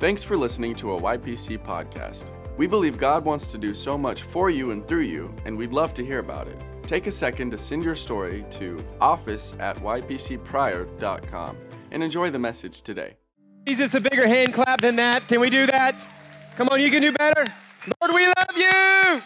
[0.00, 2.30] Thanks for listening to a YPC podcast.
[2.56, 5.72] We believe God wants to do so much for you and through you, and we'd
[5.72, 6.56] love to hear about it.
[6.84, 11.56] Take a second to send your story to office at ypcpryor.com
[11.90, 13.16] and enjoy the message today.
[13.66, 15.26] Jesus, a bigger hand clap than that.
[15.26, 16.08] Can we do that?
[16.56, 17.44] Come on, you can do better.
[18.00, 19.22] Lord, we love you.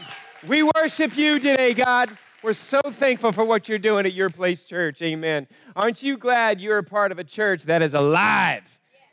[0.48, 2.16] We worship you today, God.
[2.42, 5.02] We're so thankful for what you're doing at your place church.
[5.02, 5.48] Amen.
[5.76, 8.64] Aren't you glad you're a part of a church that is alive?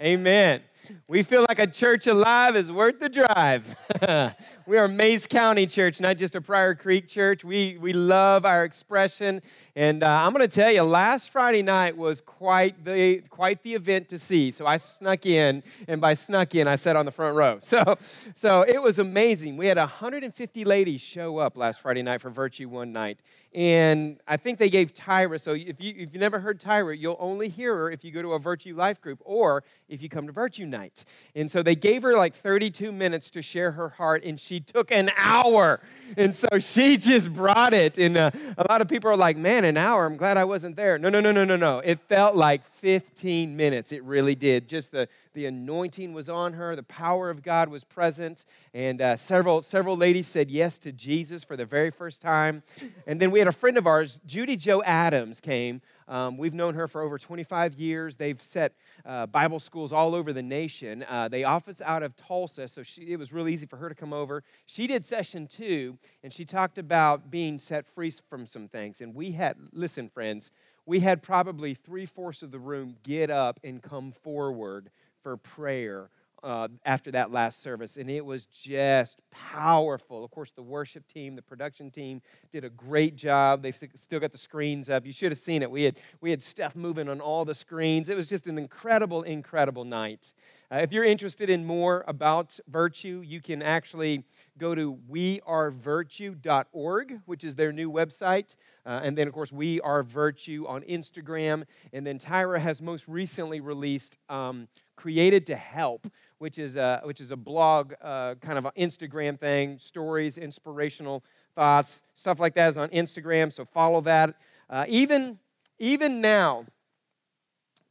[0.02, 0.62] Amen.
[1.08, 3.75] We feel like a church alive is worth the drive.
[4.69, 7.43] we are Mayes County Church, not just a Pryor Creek church.
[7.43, 9.41] We, we love our expression.
[9.75, 13.74] And uh, I'm going to tell you, last Friday night was quite the, quite the
[13.74, 14.51] event to see.
[14.51, 17.57] So I snuck in, and by snuck in, I sat on the front row.
[17.69, 17.97] So,
[18.36, 19.55] so it was amazing.
[19.55, 23.19] We had 150 ladies show up last Friday night for Virtue One Night.
[23.54, 27.18] And I think they gave Tyra, so if, you, if you've never heard Tyra, you'll
[27.19, 30.27] only hear her if you go to a Virtue Life group or if you come
[30.27, 31.04] to Virtue Night.
[31.36, 34.91] And so they gave her like 32 minutes to share her heart, and she took
[34.91, 35.79] an hour.
[36.17, 37.97] And so she just brought it.
[37.97, 40.75] And uh, a lot of people are like, man, an hour, I'm glad I wasn't
[40.75, 40.97] there.
[40.97, 41.79] No, no, no, no, no, no.
[41.79, 43.91] It felt like 15 minutes.
[43.91, 44.67] It really did.
[44.67, 49.16] Just the, the anointing was on her, the power of God was present, and uh,
[49.16, 52.63] several, several ladies said yes to Jesus for the very first time.
[53.05, 55.81] And then we had a friend of ours, Judy Joe Adams, came.
[56.09, 58.15] Um, we've known her for over 25 years.
[58.15, 58.73] They've set
[59.05, 61.05] uh, Bible schools all over the nation.
[61.07, 63.95] Uh, they office out of Tulsa, so she, it was really easy for her to
[63.95, 64.43] come over.
[64.66, 69.01] She did session two, and she talked about being set free from some things.
[69.01, 70.51] And we had, listen, friends,
[70.85, 74.89] we had probably three fourths of the room get up and come forward
[75.21, 76.09] for prayer
[76.43, 80.23] uh, after that last service, and it was just powerful.
[80.23, 83.61] Of course, the worship team, the production team did a great job.
[83.61, 85.05] They've still got the screens up.
[85.05, 85.69] You should have seen it.
[85.69, 88.09] We had, we had stuff moving on all the screens.
[88.09, 90.33] It was just an incredible, incredible night.
[90.72, 94.23] Uh, if you're interested in more about virtue, you can actually
[94.59, 98.56] go to wearevirtue.org, which is their new website.
[98.86, 101.63] Uh, and then, of course, We Are Virtue on Instagram.
[101.91, 106.06] And then Tyra has most recently released um, Created to Help,
[106.38, 111.24] which is a, which is a blog, uh, kind of an Instagram thing, stories, inspirational
[111.56, 114.35] thoughts, stuff like that is on Instagram, so follow that.
[114.69, 115.40] Uh, even,
[115.79, 116.68] even now,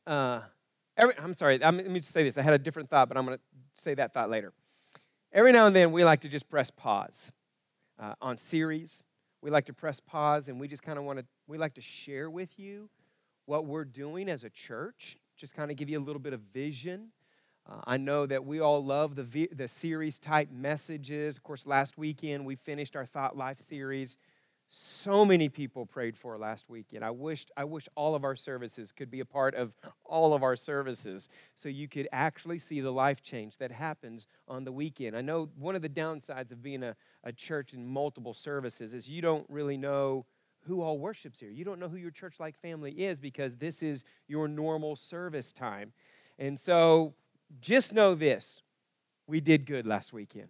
[0.07, 0.43] uh,
[0.99, 2.37] every, I'm sorry, I'm, let me just say this.
[2.37, 3.43] I had a different thought, but I'm going to
[3.81, 4.53] say that thought later.
[5.33, 7.33] Every now and then, we like to just press pause
[7.99, 9.03] uh, on series.
[9.41, 11.81] We like to press pause, and we just kind of want to, we like to
[11.81, 12.91] share with you
[13.47, 16.41] what we're doing as a church just kind of give you a little bit of
[16.53, 17.09] vision.
[17.65, 21.37] Uh, I know that we all love the, the series type messages.
[21.37, 24.19] Of course, last weekend we finished our Thought Life series.
[24.71, 27.03] So many people prayed for last weekend.
[27.03, 29.73] I wished I wish all of our services could be a part of
[30.05, 34.65] all of our services so you could actually see the life change that happens on
[34.65, 35.17] the weekend.
[35.17, 39.09] I know one of the downsides of being a, a church in multiple services is
[39.09, 40.27] you don't really know
[40.67, 41.51] who all worships here.
[41.51, 45.51] You don't know who your church like family is because this is your normal service
[45.51, 45.93] time.
[46.39, 47.15] And so
[47.61, 48.61] just know this
[49.27, 50.49] we did good last weekend.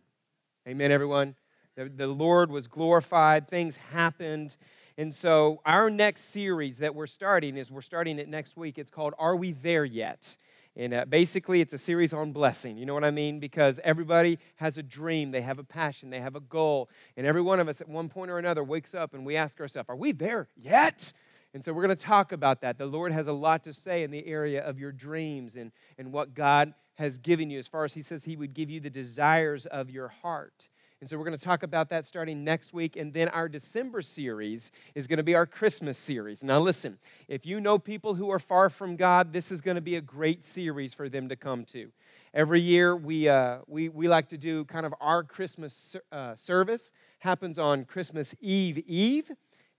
[0.66, 1.36] Amen, everyone.
[1.78, 4.56] The, the Lord was glorified, things happened.
[4.96, 8.78] And so, our next series that we're starting is we're starting it next week.
[8.78, 10.36] It's called Are We There Yet?
[10.74, 12.78] And uh, basically, it's a series on blessing.
[12.78, 13.38] You know what I mean?
[13.38, 16.90] Because everybody has a dream, they have a passion, they have a goal.
[17.16, 19.60] And every one of us at one point or another wakes up and we ask
[19.60, 21.12] ourselves, Are we there yet?
[21.54, 22.76] And so we're going to talk about that.
[22.76, 26.12] The Lord has a lot to say in the area of your dreams and, and
[26.12, 28.90] what God has given you, as far as He says He would give you the
[28.90, 30.68] desires of your heart.
[31.00, 32.96] And so we're going to talk about that starting next week.
[32.96, 36.42] And then our December series is going to be our Christmas series.
[36.42, 36.98] Now, listen,
[37.28, 40.00] if you know people who are far from God, this is going to be a
[40.00, 41.92] great series for them to come to.
[42.34, 46.90] Every year, we, uh, we, we like to do kind of our Christmas uh, service,
[47.20, 49.30] happens on Christmas Eve Eve.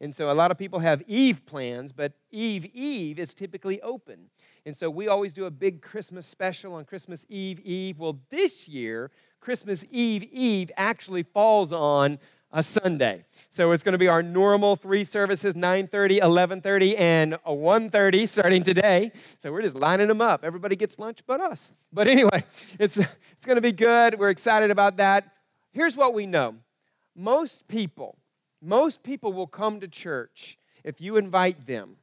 [0.02, 4.30] And so a lot of people have Eve plans, but Eve Eve is typically open.
[4.66, 8.00] And so we always do a big Christmas special on Christmas Eve Eve.
[8.00, 12.20] Well, this year, Christmas Eve Eve actually falls on
[12.52, 13.26] a Sunday.
[13.50, 18.64] So it's going to be our normal three services 9:30, 11:30 and a 1:30 starting
[18.64, 19.12] today.
[19.38, 20.44] So we're just lining them up.
[20.44, 21.74] Everybody gets lunch but us.
[21.94, 22.44] But anyway,
[22.80, 24.18] it's it's going to be good.
[24.18, 25.32] We're excited about that.
[25.72, 26.56] Here's what we know.
[27.16, 28.18] Most people
[28.62, 31.98] most people will come to church if you invite them.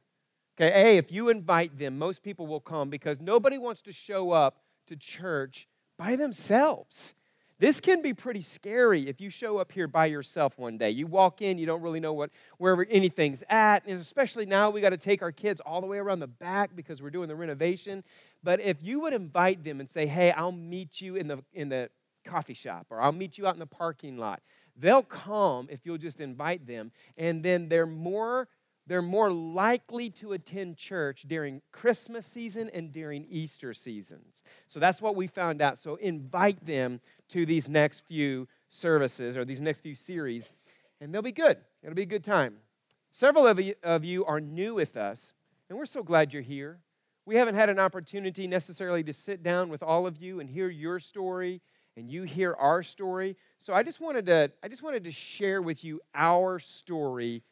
[0.59, 4.31] Okay, A, if you invite them, most people will come because nobody wants to show
[4.31, 5.67] up to church
[5.97, 7.13] by themselves.
[7.59, 10.91] This can be pretty scary if you show up here by yourself one day.
[10.91, 14.79] You walk in, you don't really know what wherever anything's at, and especially now we
[14.79, 17.35] got to take our kids all the way around the back because we're doing the
[17.35, 18.03] renovation.
[18.43, 21.69] But if you would invite them and say, hey, I'll meet you in the, in
[21.69, 21.89] the
[22.23, 24.41] coffee shop or I'll meet you out in the parking lot,
[24.75, 26.91] they'll come if you'll just invite them.
[27.17, 28.47] And then they're more
[28.87, 34.43] they're more likely to attend church during Christmas season and during Easter seasons.
[34.69, 35.77] So that's what we found out.
[35.77, 40.53] So invite them to these next few services or these next few series,
[41.01, 41.57] and they'll be good.
[41.83, 42.57] It'll be a good time.
[43.11, 45.33] Several of you, of you are new with us,
[45.69, 46.79] and we're so glad you're here.
[47.25, 50.69] We haven't had an opportunity necessarily to sit down with all of you and hear
[50.69, 51.61] your story
[51.97, 53.35] and you hear our story.
[53.59, 57.43] So I just wanted to I just wanted to share with you our story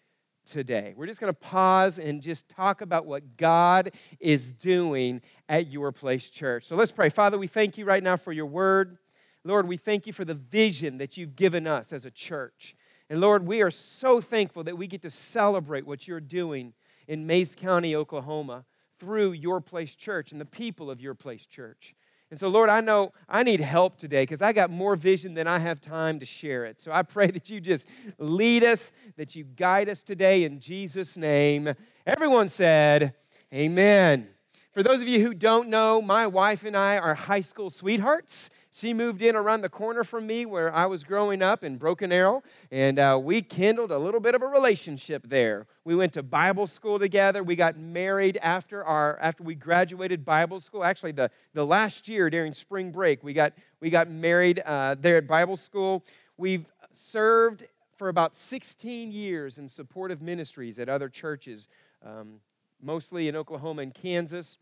[0.46, 0.94] today.
[0.96, 5.92] We're just going to pause and just talk about what God is doing at your
[5.92, 6.66] place church.
[6.66, 7.10] So let's pray.
[7.10, 8.98] Father, we thank you right now for your word.
[9.46, 12.76] Lord, we thank you for the vision that you've given us as a church.
[13.12, 16.74] And Lord, we are so thankful that we get to celebrate what you're doing
[17.08, 18.66] in Mayes County, Oklahoma,
[19.00, 21.94] through your place church and the people of your place church.
[22.32, 25.48] And so, Lord, I know I need help today because I got more vision than
[25.48, 26.82] I have time to share it.
[26.82, 27.88] So I pray that you just
[28.18, 31.72] lead us, that you guide us today in Jesus' name.
[32.08, 33.14] Everyone said,
[33.54, 34.30] Amen.
[34.76, 38.50] For those of you who don't know, my wife and I are high school sweethearts.
[38.74, 42.12] She moved in around the corner from me where I was growing up in Broken
[42.12, 45.66] Arrow, and uh, we kindled a little bit of a relationship there.
[45.86, 47.42] We went to Bible school together.
[47.42, 50.84] We got married after, our, after we graduated Bible school.
[50.84, 55.16] Actually, the, the last year during spring break, we got, we got married uh, there
[55.16, 56.04] at Bible school.
[56.36, 61.70] We've served for about 16 years in supportive ministries at other churches,
[62.06, 62.42] um,
[62.82, 64.58] mostly in Oklahoma and Kansas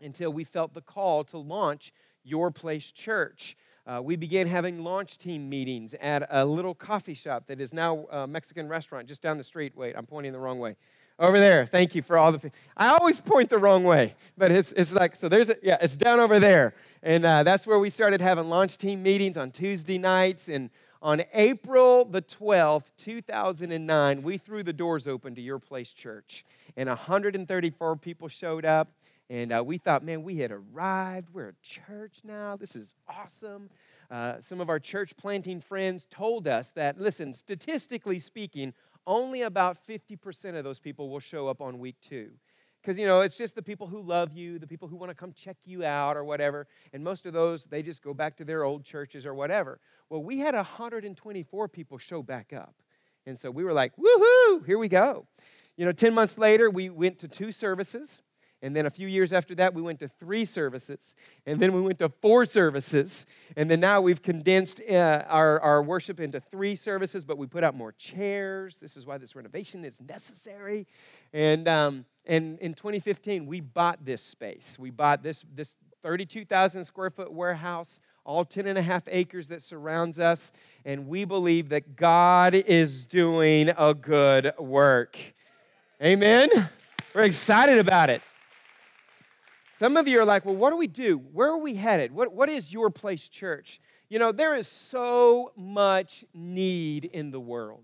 [0.00, 1.92] until we felt the call to launch
[2.22, 3.56] Your Place Church.
[3.86, 8.06] Uh, we began having launch team meetings at a little coffee shop that is now
[8.10, 9.76] a Mexican restaurant just down the street.
[9.76, 10.76] Wait, I'm pointing the wrong way.
[11.16, 11.64] Over there.
[11.64, 12.50] Thank you for all the.
[12.76, 15.96] I always point the wrong way, but it's, it's like, so there's a, yeah, it's
[15.96, 16.74] down over there.
[17.04, 20.48] And uh, that's where we started having launch team meetings on Tuesday nights.
[20.48, 20.70] And
[21.00, 26.44] on April the 12th, 2009, we threw the doors open to Your Place Church.
[26.76, 28.88] And 134 people showed up.
[29.30, 31.28] And uh, we thought, man, we had arrived.
[31.32, 32.56] We're a church now.
[32.56, 33.70] This is awesome.
[34.10, 38.74] Uh, some of our church planting friends told us that, listen, statistically speaking,
[39.06, 42.30] only about 50% of those people will show up on week two.
[42.82, 45.14] Because, you know, it's just the people who love you, the people who want to
[45.14, 46.66] come check you out or whatever.
[46.92, 49.80] And most of those, they just go back to their old churches or whatever.
[50.10, 52.74] Well, we had 124 people show back up.
[53.24, 55.26] And so we were like, woohoo, here we go.
[55.78, 58.22] You know, 10 months later, we went to two services.
[58.64, 61.14] And then a few years after that, we went to three services.
[61.44, 63.26] And then we went to four services.
[63.58, 67.62] And then now we've condensed uh, our, our worship into three services, but we put
[67.62, 68.78] out more chairs.
[68.80, 70.86] This is why this renovation is necessary.
[71.34, 74.78] And, um, and in 2015, we bought this space.
[74.78, 79.60] We bought this, this 32,000 square foot warehouse, all 10 and a half acres that
[79.60, 80.52] surrounds us.
[80.86, 85.18] And we believe that God is doing a good work.
[86.02, 86.48] Amen?
[87.14, 88.22] We're excited about it.
[89.76, 91.18] Some of you are like, well, what do we do?
[91.32, 92.12] Where are we headed?
[92.12, 93.80] What, what is your place church?
[94.08, 97.82] You know, there is so much need in the world.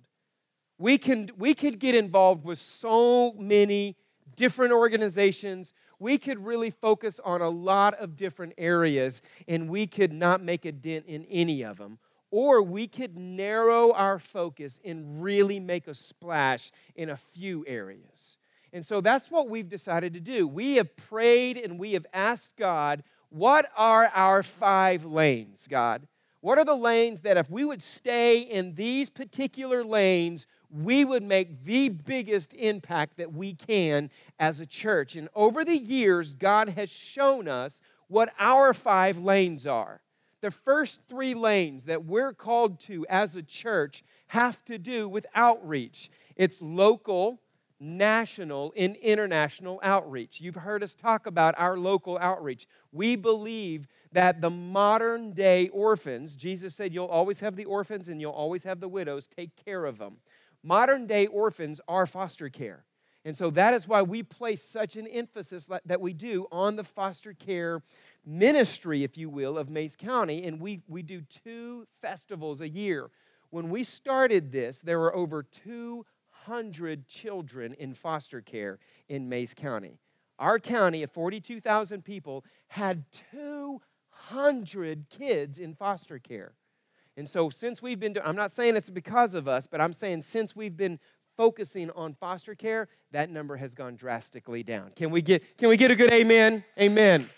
[0.78, 3.96] We can, we could get involved with so many
[4.36, 5.74] different organizations.
[5.98, 10.66] We could really focus on a lot of different areas, and we could not make
[10.66, 11.98] a dent in any of them.
[12.30, 18.36] Or we could narrow our focus and really make a splash in a few areas.
[18.72, 20.46] And so that's what we've decided to do.
[20.46, 26.06] We have prayed and we have asked God, what are our five lanes, God?
[26.40, 31.22] What are the lanes that if we would stay in these particular lanes, we would
[31.22, 35.16] make the biggest impact that we can as a church?
[35.16, 40.00] And over the years, God has shown us what our five lanes are.
[40.40, 45.26] The first three lanes that we're called to as a church have to do with
[45.34, 46.10] outreach.
[46.36, 47.40] It's local,
[47.80, 50.40] national and international outreach.
[50.40, 52.66] You've heard us talk about our local outreach.
[52.92, 58.20] We believe that the modern day orphans, Jesus said, You'll always have the orphans and
[58.20, 60.16] you'll always have the widows, take care of them.
[60.62, 62.84] Modern day orphans are foster care.
[63.24, 66.84] And so that is why we place such an emphasis that we do on the
[66.84, 67.82] foster care
[68.24, 70.44] ministry, if you will, of Mayes County.
[70.44, 73.10] And we, we do two festivals a year.
[73.50, 76.04] When we started this, there were over 200
[76.46, 78.78] 100 children in foster care
[79.08, 79.98] in Mayes County.
[80.38, 86.54] Our county of 42,000 people had 200 kids in foster care.
[87.16, 90.22] And so, since we've been, I'm not saying it's because of us, but I'm saying
[90.22, 90.98] since we've been
[91.36, 94.92] focusing on foster care, that number has gone drastically down.
[94.96, 96.64] Can we get, can we get a good amen?
[96.78, 97.28] Amen.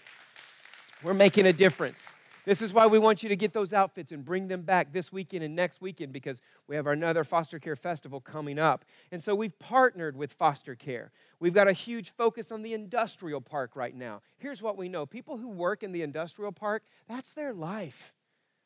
[1.03, 2.15] We're making a difference.
[2.45, 5.13] This is why we want you to get those outfits and bring them back this
[5.13, 8.85] weekend and next weekend because we have another foster care festival coming up.
[9.13, 11.13] And so we've partnered with foster care.
[11.39, 14.23] We've got a huge focus on the industrial park right now.
[14.39, 18.13] Here's what we know people who work in the industrial park, that's their life.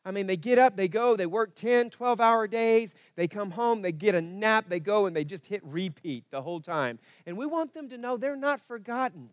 [0.06, 3.50] I mean, they get up, they go, they work 10, 12 hour days, they come
[3.50, 7.00] home, they get a nap, they go, and they just hit repeat the whole time.
[7.26, 9.30] And we want them to know they're not forgotten.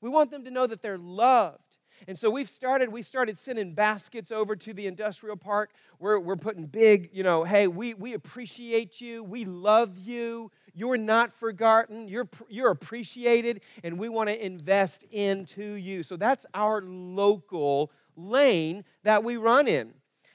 [0.00, 1.60] We want them to know that they're loved.
[2.08, 5.70] And so we've started, we started sending baskets over to the industrial park.
[5.98, 9.22] We're, we're putting big, you know, hey, we, we appreciate you.
[9.24, 10.50] We love you.
[10.74, 12.08] You're not forgotten.
[12.08, 13.62] You're, you're appreciated.
[13.82, 16.02] And we want to invest into you.
[16.02, 19.94] So that's our local lane that we run in.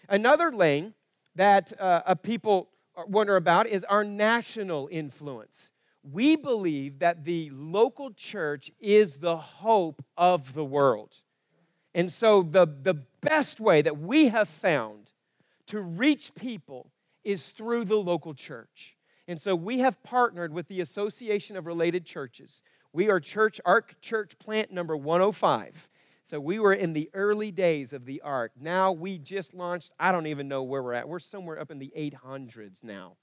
[0.09, 0.93] Another lane
[1.35, 2.69] that uh, people
[3.07, 5.69] wonder about is our national influence.
[6.03, 11.13] We believe that the local church is the hope of the world.
[11.93, 15.11] And so, the, the best way that we have found
[15.67, 16.91] to reach people
[17.23, 18.95] is through the local church.
[19.27, 22.63] And so, we have partnered with the Association of Related Churches.
[22.93, 25.89] We are church, ARC Church Plant number 105.
[26.23, 28.53] So, we were in the early days of the ARC.
[28.59, 31.09] Now, we just launched, I don't even know where we're at.
[31.09, 33.17] We're somewhere up in the 800s now.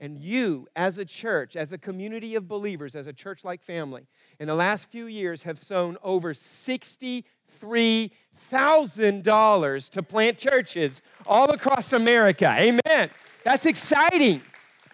[0.00, 4.06] And you, as a church, as a community of believers, as a church like family,
[4.38, 7.24] in the last few years have sown over 60
[7.60, 12.52] $3,000 to plant churches all across America.
[12.58, 13.10] Amen.
[13.44, 14.42] That's exciting.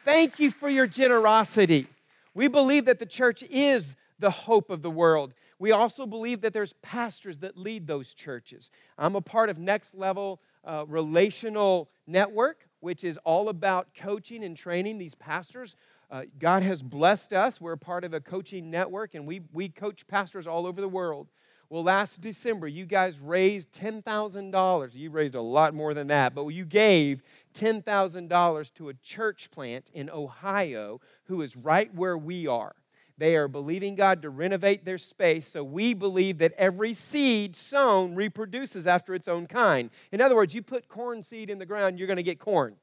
[0.05, 1.87] Thank you for your generosity.
[2.35, 5.35] We believe that the church is the hope of the world.
[5.59, 8.71] We also believe that there's pastors that lead those churches.
[8.99, 14.57] I'm a part of Next Level uh, Relational Network, which is all about coaching and
[14.57, 15.77] training these pastors.
[16.11, 17.61] Uh, God has blessed us.
[17.61, 21.29] We're part of a coaching network, and we, we coach pastors all over the world.
[21.75, 24.95] Well, last December, you guys raised $10,000.
[24.95, 27.21] You raised a lot more than that, but you gave
[27.53, 32.77] $10,000 to a church plant in Ohio who is right where we are.
[33.19, 38.15] They are believing God to renovate their space, so we believe that every seed sown
[38.15, 39.91] reproduces after its own kind.
[40.13, 42.77] In other words, you put corn seed in the ground, you're going to get corn.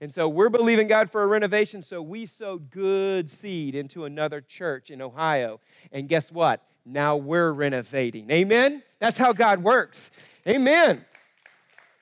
[0.00, 4.40] And so we're believing God for a renovation, so we sowed good seed into another
[4.40, 5.60] church in Ohio.
[5.92, 6.64] And guess what?
[6.84, 8.30] Now we're renovating.
[8.30, 8.82] Amen?
[8.98, 10.10] That's how God works.
[10.46, 11.04] Amen.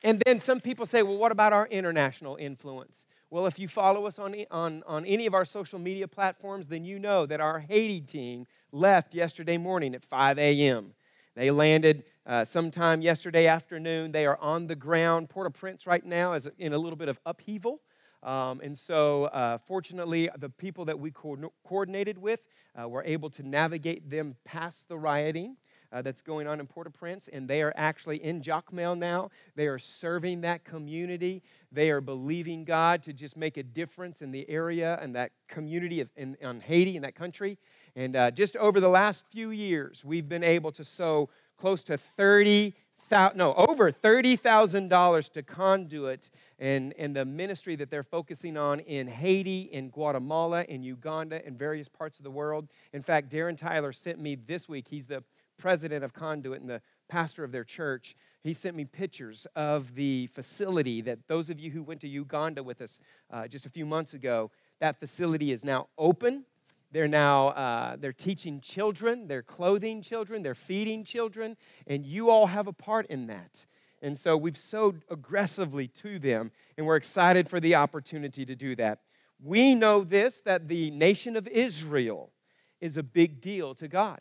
[0.02, 3.06] And then some people say, well, what about our international influence?
[3.30, 6.84] Well, if you follow us on, on, on any of our social media platforms, then
[6.84, 10.94] you know that our Haiti team left yesterday morning at 5 a.m.
[11.34, 14.12] They landed uh, sometime yesterday afternoon.
[14.12, 15.28] They are on the ground.
[15.28, 17.80] Port au Prince right now is in a little bit of upheaval.
[18.22, 22.40] Um, and so, uh, fortunately, the people that we co- coordinated with
[22.80, 25.56] uh, were able to navigate them past the rioting.
[25.90, 29.30] Uh, that's going on in Port-au-Prince, and they are actually in Jacmel now.
[29.56, 31.42] They are serving that community.
[31.72, 36.02] They are believing God to just make a difference in the area and that community
[36.02, 37.56] of, in, in Haiti, in that country.
[37.96, 41.96] And uh, just over the last few years, we've been able to sow close to
[41.96, 42.74] 30
[43.10, 49.62] no, over $30,000 to Conduit and, and the ministry that they're focusing on in Haiti,
[49.72, 52.68] in Guatemala, in Uganda, and various parts of the world.
[52.92, 55.22] In fact, Darren Tyler sent me this week, he's the
[55.58, 58.16] president of Conduit and the pastor of their church.
[58.42, 62.62] He sent me pictures of the facility that those of you who went to Uganda
[62.62, 63.00] with us
[63.30, 64.50] uh, just a few months ago,
[64.80, 66.44] that facility is now open
[66.90, 72.46] they're now uh, they're teaching children, they're clothing children, they're feeding children, and you all
[72.46, 73.66] have a part in that.
[74.00, 78.76] And so we've sowed aggressively to them, and we're excited for the opportunity to do
[78.76, 79.00] that.
[79.42, 82.32] We know this that the nation of Israel
[82.80, 84.20] is a big deal to God.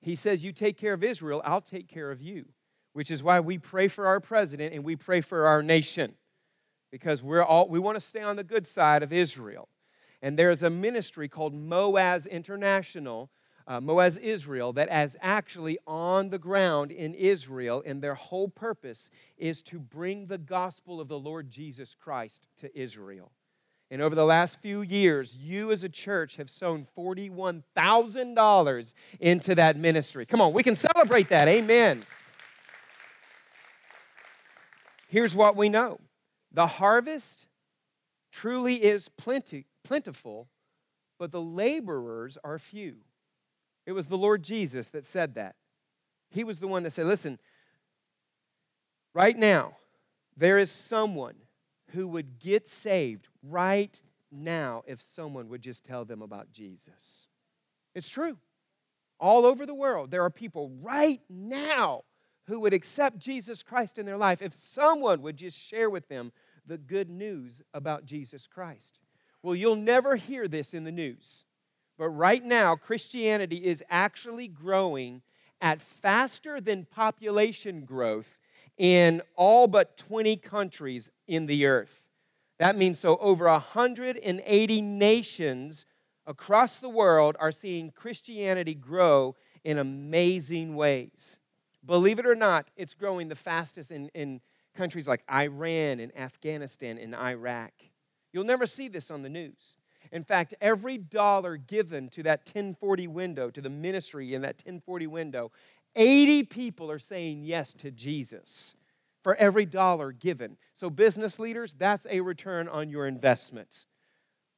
[0.00, 2.46] He says, You take care of Israel, I'll take care of you,
[2.92, 6.14] which is why we pray for our president and we pray for our nation,
[6.90, 9.68] because we're all, we want to stay on the good side of Israel.
[10.22, 13.30] And there's a ministry called Maoz International,
[13.66, 19.10] uh, Maoz Israel, that is actually on the ground in Israel, and their whole purpose
[19.36, 23.30] is to bring the gospel of the Lord Jesus Christ to Israel.
[23.90, 29.78] And over the last few years, you as a church have sown $41,000 into that
[29.78, 30.26] ministry.
[30.26, 31.48] Come on, we can celebrate that.
[31.48, 32.02] Amen.
[35.08, 36.00] Here's what we know
[36.52, 37.46] the harvest
[38.30, 40.48] truly is plenty, plentiful,
[41.18, 42.96] but the laborers are few.
[43.86, 45.56] It was the Lord Jesus that said that.
[46.30, 47.38] He was the one that said, Listen,
[49.14, 49.78] right now,
[50.36, 51.36] there is someone
[51.92, 57.28] who would get saved right now if someone would just tell them about Jesus.
[57.94, 58.36] It's true.
[59.18, 62.02] All over the world, there are people right now
[62.46, 66.30] who would accept Jesus Christ in their life if someone would just share with them
[66.66, 69.00] the good news about Jesus Christ.
[69.42, 71.44] Well, you'll never hear this in the news.
[71.96, 75.22] But right now, Christianity is actually growing
[75.60, 78.38] at faster than population growth
[78.76, 82.02] in all but 20 countries in the earth.
[82.58, 85.86] That means so over 180 nations
[86.26, 91.38] across the world are seeing Christianity grow in amazing ways.
[91.84, 94.40] Believe it or not, it's growing the fastest in, in
[94.76, 97.72] countries like Iran and Afghanistan and Iraq.
[98.32, 99.78] You'll never see this on the news.
[100.12, 105.06] In fact, every dollar given to that 1040 window, to the ministry in that 1040
[105.06, 105.52] window,
[105.96, 108.74] 80 people are saying yes to Jesus
[109.22, 110.56] for every dollar given.
[110.76, 113.86] So, business leaders, that's a return on your investments.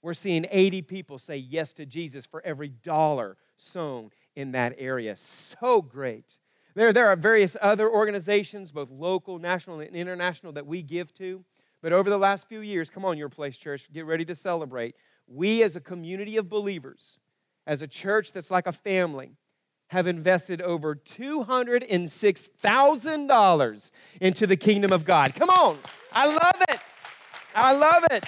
[0.03, 5.17] We're seeing 80 people say yes to Jesus for every dollar sown in that area.
[5.17, 6.39] So great.
[6.75, 11.45] There, there are various other organizations, both local, national, and international, that we give to.
[11.82, 14.96] But over the last few years, come on, your place, church, get ready to celebrate.
[15.26, 17.18] We, as a community of believers,
[17.66, 19.37] as a church that's like a family,
[19.88, 25.34] have invested over $206,000 into the kingdom of God.
[25.34, 25.78] Come on,
[26.12, 26.78] I love it.
[27.54, 28.25] I love it.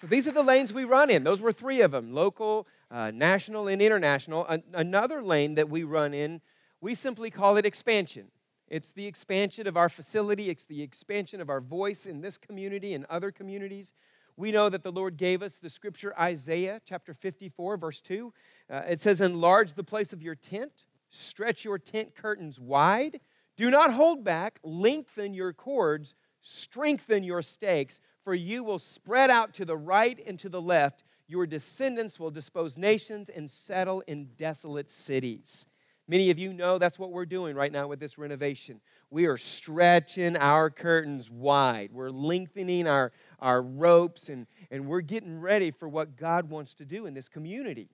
[0.00, 1.22] So these are the lanes we run in.
[1.22, 4.44] Those were three of them local, uh, national, and international.
[4.46, 6.40] An- another lane that we run in,
[6.80, 8.32] we simply call it expansion.
[8.72, 12.94] It's the expansion of our facility, it's the expansion of our voice in this community
[12.94, 13.92] and other communities.
[14.36, 18.32] We know that the Lord gave us the scripture Isaiah chapter 54, verse 2.
[18.70, 23.20] Uh, it says, Enlarge the place of your tent, stretch your tent curtains wide,
[23.58, 29.54] do not hold back, lengthen your cords, strengthen your stakes for you will spread out
[29.54, 31.04] to the right and to the left.
[31.26, 35.66] Your descendants will dispose nations and settle in desolate cities.
[36.12, 38.82] Many of you know that's what we're doing right now with this renovation.
[39.08, 41.88] We are stretching our curtains wide.
[41.90, 46.84] We're lengthening our, our ropes and, and we're getting ready for what God wants to
[46.84, 47.88] do in this community.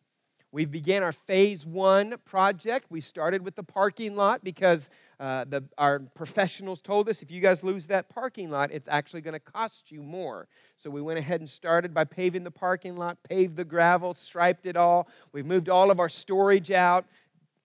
[0.51, 2.87] We began our phase one project.
[2.91, 4.91] We started with the parking lot because
[5.21, 9.21] uh, the, our professionals told us if you guys lose that parking lot, it's actually
[9.21, 10.49] going to cost you more.
[10.77, 14.65] So we went ahead and started by paving the parking lot, paved the gravel, striped
[14.65, 15.07] it all.
[15.33, 17.05] We've moved all of our storage out,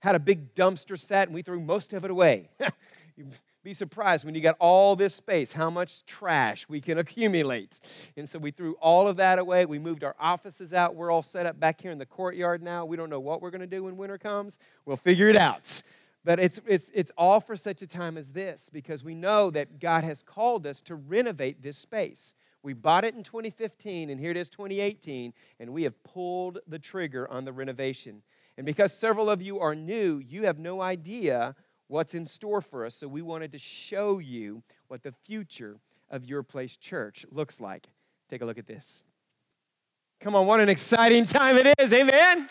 [0.03, 2.49] had a big dumpster set, and we threw most of it away.
[3.15, 3.31] You'd
[3.63, 7.79] be surprised when you got all this space how much trash we can accumulate.
[8.17, 9.65] And so we threw all of that away.
[9.65, 10.93] We moved our offices out.
[10.93, 12.83] We're all set up back here in the courtyard now.
[12.83, 14.59] We don't know what we're going to do when winter comes.
[14.85, 15.81] We'll figure it out.
[16.25, 19.79] But it's, it's, it's all for such a time as this because we know that
[19.79, 22.35] God has called us to renovate this space.
[22.61, 26.79] We bought it in 2015, and here it is 2018, and we have pulled the
[26.79, 28.21] trigger on the renovation.
[28.57, 31.55] And because several of you are new, you have no idea
[31.87, 32.95] what's in store for us.
[32.95, 37.87] So we wanted to show you what the future of your place church looks like.
[38.29, 39.03] Take a look at this.
[40.19, 41.91] Come on, what an exciting time it is.
[41.91, 42.49] Amen.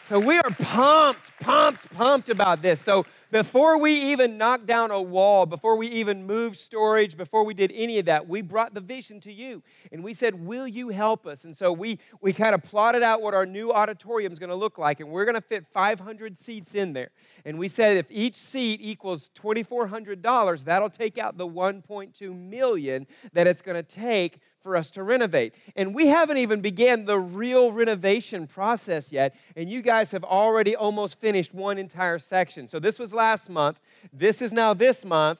[0.00, 2.80] So we are pumped, pumped, pumped about this.
[2.80, 7.54] So before we even knocked down a wall, before we even moved storage, before we
[7.54, 9.62] did any of that, we brought the vision to you.
[9.90, 11.44] And we said, Will you help us?
[11.44, 14.54] And so we, we kind of plotted out what our new auditorium is going to
[14.54, 15.00] look like.
[15.00, 17.10] And we're going to fit 500 seats in there.
[17.46, 23.46] And we said, if each seat equals $2,400, that'll take out the 1.2 million that
[23.46, 25.54] it's going to take for us to renovate.
[25.76, 30.76] And we haven't even began the real renovation process yet, and you guys have already
[30.76, 32.68] almost finished one entire section.
[32.68, 33.78] So this was last month.
[34.12, 35.38] This is now this month.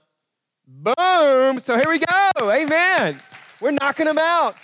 [0.66, 1.58] Boom!
[1.58, 2.50] So here we go.
[2.50, 3.18] Amen.
[3.60, 4.56] We're knocking them out.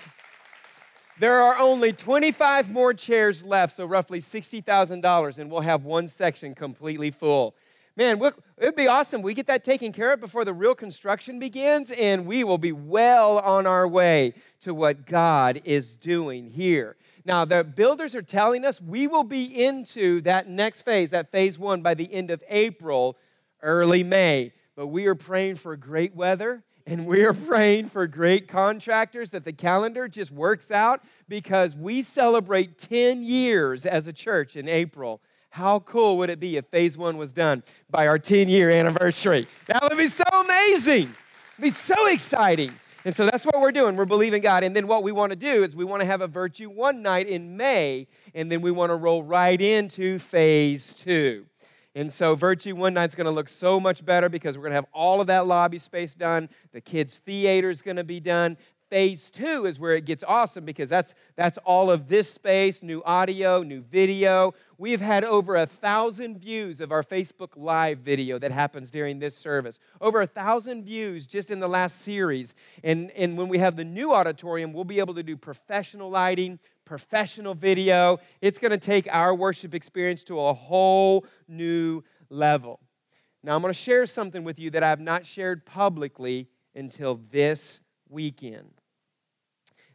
[1.20, 6.54] There are only 25 more chairs left, so roughly $60,000, and we'll have one section
[6.54, 7.56] completely full.
[7.98, 8.22] Man,
[8.58, 9.22] it'd be awesome.
[9.22, 12.70] We get that taken care of before the real construction begins, and we will be
[12.70, 16.94] well on our way to what God is doing here.
[17.24, 21.58] Now, the builders are telling us we will be into that next phase, that phase
[21.58, 23.16] one, by the end of April,
[23.62, 24.52] early May.
[24.76, 29.44] But we are praying for great weather and we are praying for great contractors that
[29.44, 35.20] the calendar just works out because we celebrate 10 years as a church in April.
[35.50, 39.46] How cool would it be if phase one was done by our 10 year anniversary?
[39.66, 41.14] That would be so amazing.
[41.58, 42.72] It'd be so exciting.
[43.04, 43.96] And so that's what we're doing.
[43.96, 44.64] We're believing God.
[44.64, 47.00] And then what we want to do is we want to have a virtue one
[47.00, 51.46] night in May, and then we want to roll right into phase two.
[51.94, 54.76] And so Virtue One Night's going to look so much better because we're going to
[54.76, 56.48] have all of that lobby space done.
[56.72, 58.56] The kids' theater is going to be done.
[58.90, 63.02] Phase two is where it gets awesome because that's, that's all of this space, new
[63.04, 64.54] audio, new video.
[64.78, 69.36] We've had over a thousand views of our Facebook Live video that happens during this
[69.36, 69.78] service.
[70.00, 72.54] Over a thousand views just in the last series.
[72.82, 76.58] And, and when we have the new auditorium, we'll be able to do professional lighting,
[76.86, 78.18] professional video.
[78.40, 82.80] It's going to take our worship experience to a whole new level.
[83.42, 87.20] Now, I'm going to share something with you that I have not shared publicly until
[87.30, 88.77] this weekend.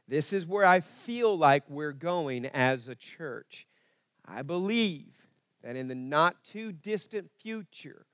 [0.07, 3.67] This is where I feel like we're going as a church.
[4.25, 5.13] I believe
[5.63, 8.05] that in the not too distant future,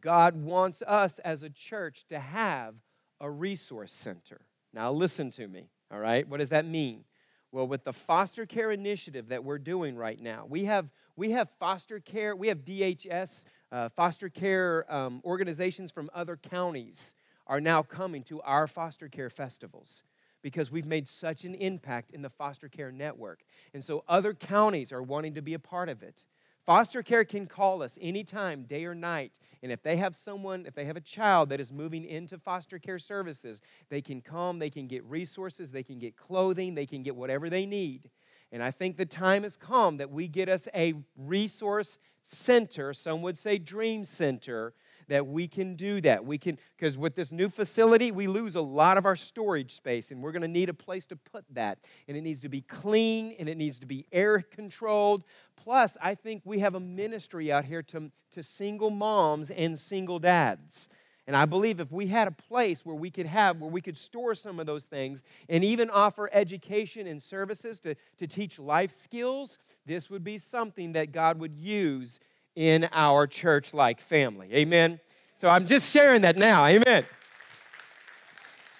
[0.00, 2.74] God wants us as a church to have
[3.20, 4.40] a resource center.
[4.72, 6.28] Now, listen to me, all right?
[6.28, 7.04] What does that mean?
[7.52, 11.48] Well, with the foster care initiative that we're doing right now, we have, we have
[11.58, 17.14] foster care, we have DHS, uh, foster care um, organizations from other counties
[17.46, 20.02] are now coming to our foster care festivals
[20.46, 23.40] because we've made such an impact in the foster care network.
[23.74, 26.24] And so other counties are wanting to be a part of it.
[26.64, 29.40] Foster care can call us anytime, day or night.
[29.64, 32.78] And if they have someone, if they have a child that is moving into foster
[32.78, 37.02] care services, they can come, they can get resources, they can get clothing, they can
[37.02, 38.08] get whatever they need.
[38.52, 43.20] And I think the time has come that we get us a resource center, some
[43.22, 44.74] would say dream center,
[45.08, 46.24] that we can do that.
[46.24, 50.10] We can, because with this new facility, we lose a lot of our storage space,
[50.10, 51.78] and we're going to need a place to put that.
[52.08, 55.24] And it needs to be clean and it needs to be air controlled.
[55.56, 60.18] Plus, I think we have a ministry out here to, to single moms and single
[60.18, 60.88] dads.
[61.26, 63.96] And I believe if we had a place where we could have, where we could
[63.96, 68.92] store some of those things and even offer education and services to, to teach life
[68.92, 72.20] skills, this would be something that God would use
[72.56, 74.48] in our church like family.
[74.52, 74.98] Amen.
[75.34, 76.64] So I'm just sharing that now.
[76.64, 77.04] Amen.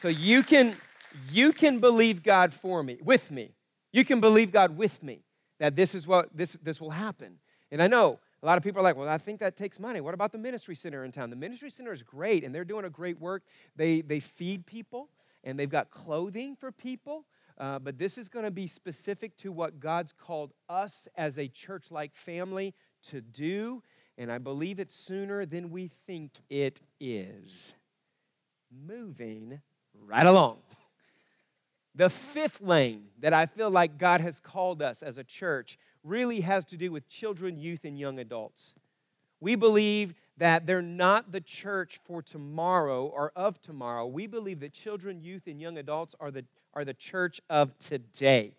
[0.00, 0.74] So you can
[1.30, 3.52] you can believe God for me, with me.
[3.92, 5.20] You can believe God with me
[5.58, 7.38] that this is what this this will happen.
[7.70, 10.00] And I know a lot of people are like, well, I think that takes money.
[10.00, 11.30] What about the ministry center in town?
[11.30, 13.42] The ministry center is great and they're doing a great work.
[13.76, 15.08] They they feed people
[15.44, 17.26] and they've got clothing for people.
[17.58, 21.48] Uh, but this is going to be specific to what God's called us as a
[21.48, 22.74] church like family
[23.10, 23.82] to do,
[24.18, 27.72] and I believe it's sooner than we think it is.
[28.86, 29.60] Moving
[30.06, 30.58] right along.
[31.94, 36.40] The fifth lane that I feel like God has called us as a church really
[36.40, 38.74] has to do with children, youth, and young adults.
[39.40, 44.06] We believe that they're not the church for tomorrow or of tomorrow.
[44.06, 48.52] We believe that children, youth, and young adults are the, are the church of today.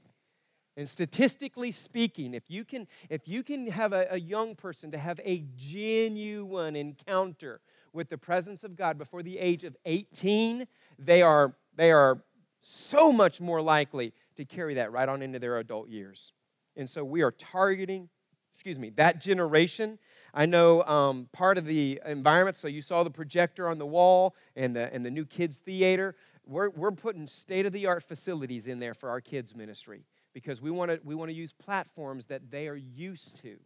[0.77, 4.97] And statistically speaking, if you can, if you can have a, a, young person to
[4.97, 7.61] have a genuine encounter
[7.93, 10.67] with the presence of God before the age of 18,
[10.99, 12.21] they are, they are
[12.61, 16.31] so much more likely to carry that right on into their adult years.
[16.75, 18.07] And so we are targeting,
[18.53, 19.97] excuse me, that generation.
[20.31, 24.35] I know um, part of the environment, so you saw the projector on the wall
[24.55, 26.15] and the, and the new kids' theater.
[26.45, 30.03] We're, we're putting state of the art facilities in there for our kids' ministry
[30.37, 33.57] because we want to we want to use platforms that they are used to.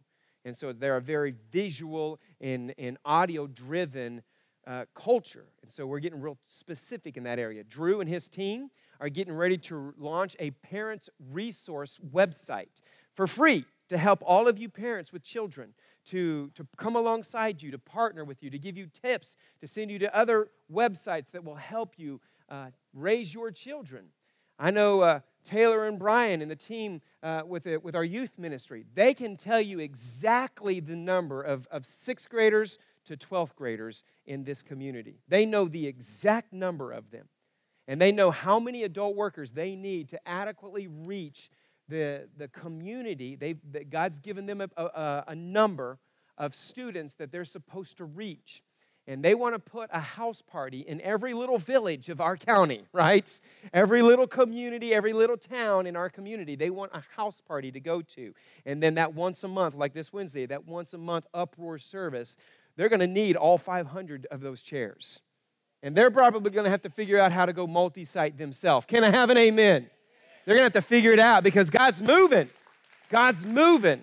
[0.46, 4.22] And so they're a very visual and, and audio driven
[4.66, 5.44] uh, culture.
[5.62, 7.62] And so we're getting real specific in that area.
[7.62, 12.80] Drew and his team are getting ready to launch a parents resource website
[13.12, 15.74] for free to help all of you parents with children
[16.06, 19.90] to, to come alongside you to partner with you to give you tips to send
[19.90, 24.06] you to other websites that will help you uh, raise your children.
[24.58, 28.38] I know uh, Taylor and Brian and the team uh, with, it, with our youth
[28.38, 34.04] ministry, they can tell you exactly the number of, of sixth graders to 12th graders
[34.26, 35.18] in this community.
[35.28, 37.28] They know the exact number of them.
[37.88, 41.50] And they know how many adult workers they need to adequately reach
[41.88, 43.34] the, the community.
[43.34, 45.98] They've, that God's given them a, a, a number
[46.38, 48.62] of students that they're supposed to reach
[49.06, 52.82] and they want to put a house party in every little village of our county,
[52.92, 53.40] right?
[53.72, 57.80] Every little community, every little town in our community, they want a house party to
[57.80, 58.34] go to.
[58.64, 62.36] And then that once a month, like this Wednesday, that once a month uproar service,
[62.76, 65.20] they're going to need all 500 of those chairs.
[65.82, 68.86] And they're probably going to have to figure out how to go multi site themselves.
[68.86, 69.90] Can I have an amen?
[70.44, 72.48] They're going to have to figure it out because God's moving.
[73.10, 74.00] God's moving.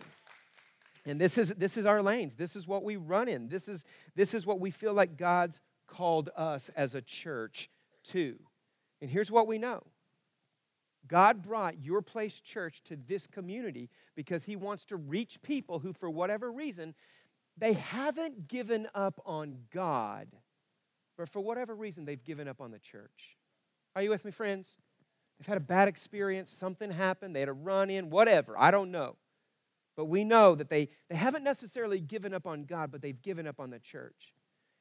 [1.06, 2.36] And this is, this is our lanes.
[2.36, 3.48] This is what we run in.
[3.48, 3.86] This is,
[4.16, 7.70] this is what we feel like God's called us as a church
[8.06, 8.38] to.
[9.02, 9.84] And here's what we know
[11.08, 15.94] God brought your place church to this community because He wants to reach people who,
[15.94, 16.94] for whatever reason,
[17.58, 20.28] they haven't given up on God,
[21.18, 23.38] but for whatever reason, they've given up on the church.
[23.96, 24.78] Are you with me, friends?
[25.38, 28.58] They've had a bad experience, something happened, they had a run in, whatever.
[28.58, 29.16] I don't know.
[30.00, 33.46] But we know that they, they haven't necessarily given up on God, but they've given
[33.46, 34.34] up on the church.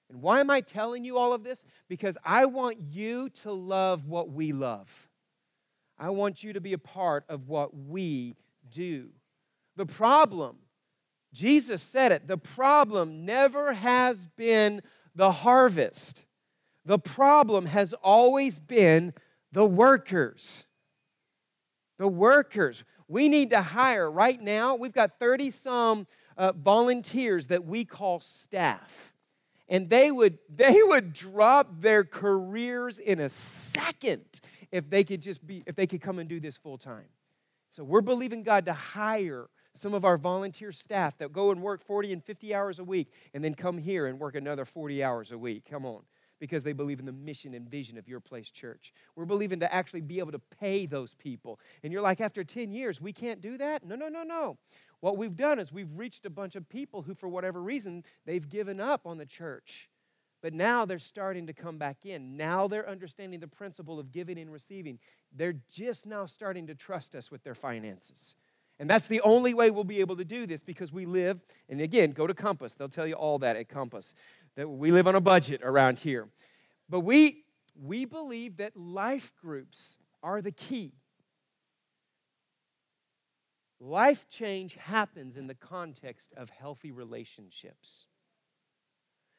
[0.09, 1.65] And why am I telling you all of this?
[1.89, 5.09] Because I want you to love what we love.
[5.99, 8.37] I want you to be a part of what we
[8.71, 9.09] do.
[9.75, 10.59] The problem,
[11.33, 14.83] Jesus said it, the problem never has been
[15.17, 16.27] the harvest.
[16.85, 19.15] The problem has always been
[19.51, 20.65] the workers.
[21.99, 22.85] The workers.
[23.09, 28.21] We need to hire right now, we've got 30 some uh, volunteers that we call
[28.21, 29.13] staff.
[29.69, 34.25] And they would, they would drop their careers in a second
[34.71, 37.09] if they could just be, if they could come and do this full time.
[37.71, 41.85] So we're believing God to hire some of our volunteer staff that go and work
[41.85, 45.33] 40 and 50 hours a week and then come here and work another 40 hours
[45.33, 45.65] a week.
[45.71, 46.03] Come on.
[46.41, 48.93] Because they believe in the mission and vision of your place church.
[49.17, 51.59] We're believing to actually be able to pay those people.
[51.83, 53.85] And you're like, after 10 years, we can't do that?
[53.85, 54.57] No, no, no, no.
[55.01, 58.49] What we've done is we've reached a bunch of people who, for whatever reason, they've
[58.49, 59.89] given up on the church.
[60.41, 62.37] But now they're starting to come back in.
[62.37, 64.99] Now they're understanding the principle of giving and receiving.
[65.35, 68.35] They're just now starting to trust us with their finances.
[68.81, 71.81] And that's the only way we'll be able to do this because we live, and
[71.81, 72.75] again, go to Compass.
[72.75, 74.15] They'll tell you all that at Compass,
[74.59, 76.27] that we live on a budget around here.
[76.89, 77.45] But we,
[77.81, 80.95] we believe that life groups are the key.
[83.79, 88.09] Life change happens in the context of healthy relationships.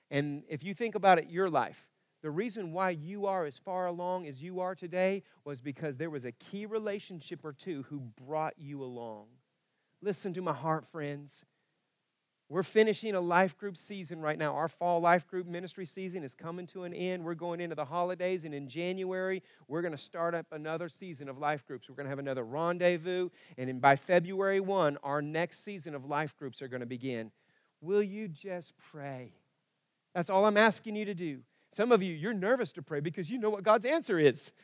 [0.09, 1.89] And if you think about it, your life,
[2.21, 6.09] the reason why you are as far along as you are today was because there
[6.09, 9.25] was a key relationship or two who brought you along.
[10.01, 11.43] Listen to my heart, friends.
[12.51, 14.55] We're finishing a life group season right now.
[14.55, 17.23] Our fall life group ministry season is coming to an end.
[17.23, 21.29] We're going into the holidays, and in January, we're going to start up another season
[21.29, 21.87] of life groups.
[21.87, 26.05] We're going to have another rendezvous, and in, by February 1, our next season of
[26.05, 27.29] life groups are going to begin.
[27.81, 29.31] Will you just pray?
[30.15, 31.41] That's all I'm asking you to do.
[31.71, 34.53] Some of you, you're nervous to pray because you know what God's answer is.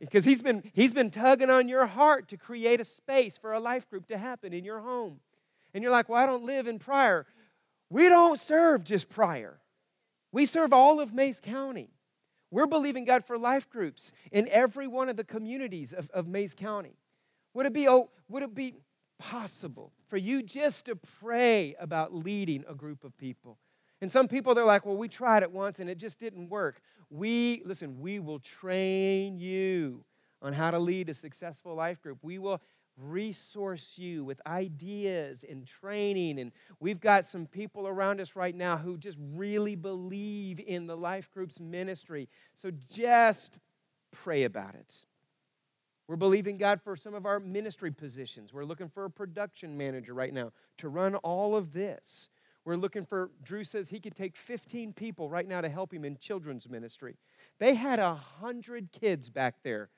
[0.00, 3.60] Because he's been, he's been tugging on your heart to create a space for a
[3.60, 5.20] life group to happen in your home.
[5.74, 7.26] And you're like, well, I don't live in Pryor.
[7.90, 9.58] We don't serve just Pryor,
[10.32, 11.90] we serve all of Mayes County.
[12.50, 16.52] We're believing God for life groups in every one of the communities of, of Mayes
[16.54, 16.98] County.
[17.54, 18.74] Would it, be, oh, would it be
[19.18, 23.56] possible for you just to pray about leading a group of people?
[24.02, 26.82] And some people, they're like, well, we tried it once and it just didn't work.
[27.08, 30.04] We, listen, we will train you
[30.42, 32.18] on how to lead a successful life group.
[32.20, 32.60] We will
[32.96, 36.38] resource you with ideas and training.
[36.38, 40.96] And we've got some people around us right now who just really believe in the
[40.96, 42.28] life group's ministry.
[42.54, 43.58] So just
[44.10, 45.06] pray about it.
[46.08, 48.52] We're believing God for some of our ministry positions.
[48.52, 52.28] We're looking for a production manager right now to run all of this.
[52.64, 56.04] We're looking for, Drew says he could take 15 people right now to help him
[56.04, 57.16] in children's ministry.
[57.58, 59.88] They had a 100 kids back there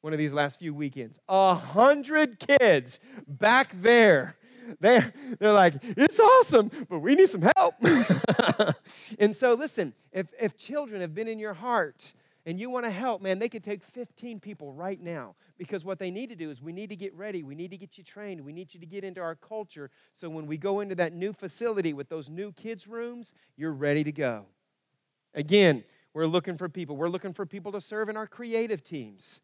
[0.00, 1.18] one of these last few weekends.
[1.28, 4.36] A 100 kids back there.
[4.78, 7.74] They're, they're like, it's awesome, but we need some help.
[9.18, 12.12] and so, listen, if, if children have been in your heart
[12.46, 15.98] and you want to help, man, they could take 15 people right now because what
[15.98, 17.42] they need to do is we need to get ready.
[17.42, 18.40] We need to get you trained.
[18.44, 21.32] We need you to get into our culture so when we go into that new
[21.32, 24.46] facility with those new kids' rooms, you're ready to go.
[25.34, 25.84] Again,
[26.14, 26.96] we're looking for people.
[26.96, 29.40] We're looking for people to serve in our creative teams.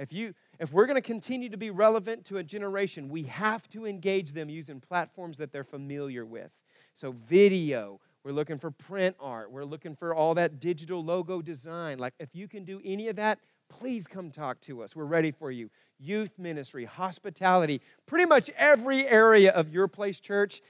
[0.00, 3.68] If, you, if we're going to continue to be relevant to a generation, we have
[3.68, 6.50] to engage them using platforms that they're familiar with.
[6.94, 11.98] So, video, we're looking for print art, we're looking for all that digital logo design.
[11.98, 14.96] Like, if you can do any of that, please come talk to us.
[14.96, 15.68] We're ready for you.
[15.98, 20.62] Youth ministry, hospitality, pretty much every area of your place church,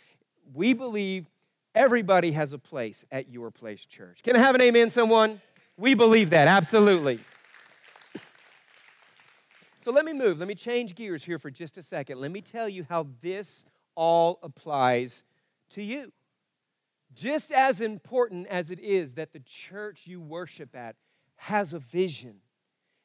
[0.52, 1.30] we believe
[1.76, 4.24] everybody has a place at your place church.
[4.24, 5.40] Can I have an amen, someone?
[5.76, 7.20] We believe that, absolutely.
[9.82, 10.38] So let me move.
[10.38, 12.20] Let me change gears here for just a second.
[12.20, 13.64] Let me tell you how this
[13.94, 15.24] all applies
[15.70, 16.12] to you.
[17.14, 20.96] Just as important as it is that the church you worship at
[21.36, 22.36] has a vision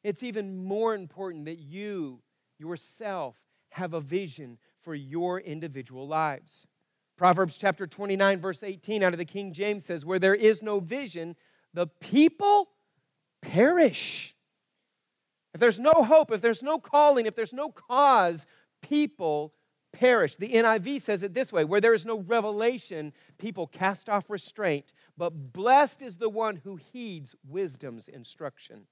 [0.06, 2.20] it's even more important that you
[2.60, 3.34] yourself
[3.70, 6.64] have a vision for your individual lives.
[7.16, 10.78] Proverbs chapter 29, verse 18 out of the King James says, Where there is no
[10.78, 11.34] vision,
[11.74, 12.68] the people
[13.42, 14.35] perish.
[15.56, 18.46] If there's no hope, if there's no calling, if there's no cause,
[18.82, 19.54] people
[19.90, 20.36] perish.
[20.36, 24.92] The NIV says it this way where there is no revelation, people cast off restraint,
[25.16, 28.82] but blessed is the one who heeds wisdom's instruction.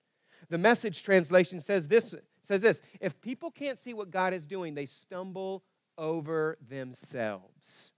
[0.48, 4.72] The message translation says this says this if people can't see what God is doing,
[4.72, 5.64] they stumble
[5.98, 7.92] over themselves.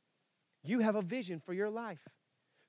[0.64, 2.08] You have a vision for your life.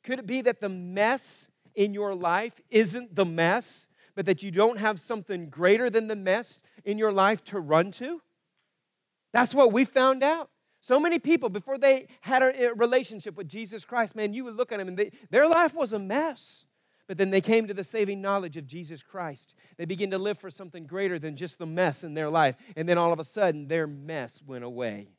[0.03, 4.49] Could it be that the mess in your life isn't the mess, but that you
[4.49, 8.19] don't have something greater than the mess in your life to run to?
[9.31, 10.49] That's what we found out.
[10.81, 14.71] So many people, before they had a relationship with Jesus Christ, man, you would look
[14.71, 16.65] at them and they, their life was a mess.
[17.07, 19.53] But then they came to the saving knowledge of Jesus Christ.
[19.77, 22.55] They began to live for something greater than just the mess in their life.
[22.75, 25.09] And then all of a sudden, their mess went away.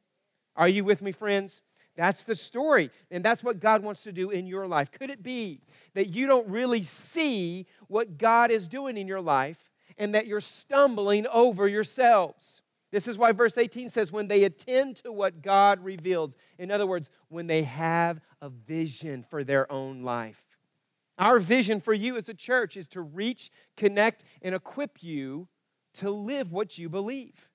[0.56, 1.62] Are you with me, friends?
[1.98, 2.92] That's the story.
[3.10, 4.92] And that's what God wants to do in your life.
[4.92, 5.60] Could it be
[5.94, 9.58] that you don't really see what God is doing in your life
[9.98, 12.62] and that you're stumbling over yourselves?
[12.92, 16.36] This is why verse 18 says, when they attend to what God reveals.
[16.56, 20.40] In other words, when they have a vision for their own life.
[21.18, 25.48] Our vision for you as a church is to reach, connect, and equip you
[25.94, 27.48] to live what you believe.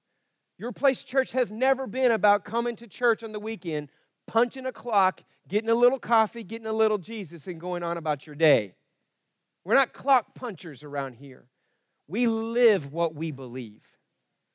[0.60, 3.90] Your place church has never been about coming to church on the weekend,
[4.28, 8.26] punching a clock, getting a little coffee, getting a little Jesus, and going on about
[8.26, 8.74] your day.
[9.64, 11.46] We're not clock punchers around here.
[12.08, 13.84] We live what we believe,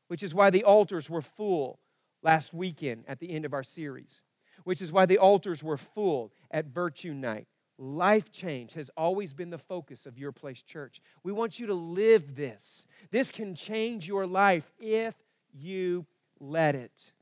[0.09, 1.78] which is why the altars were full
[2.22, 4.22] last weekend at the end of our series,
[4.64, 7.46] which is why the altars were full at Virtue Night
[7.81, 11.00] Life change has always been the focus of your place church.
[11.22, 12.85] We want you to live this.
[13.12, 15.14] This can change your life if
[15.52, 16.04] you
[16.40, 17.12] let it.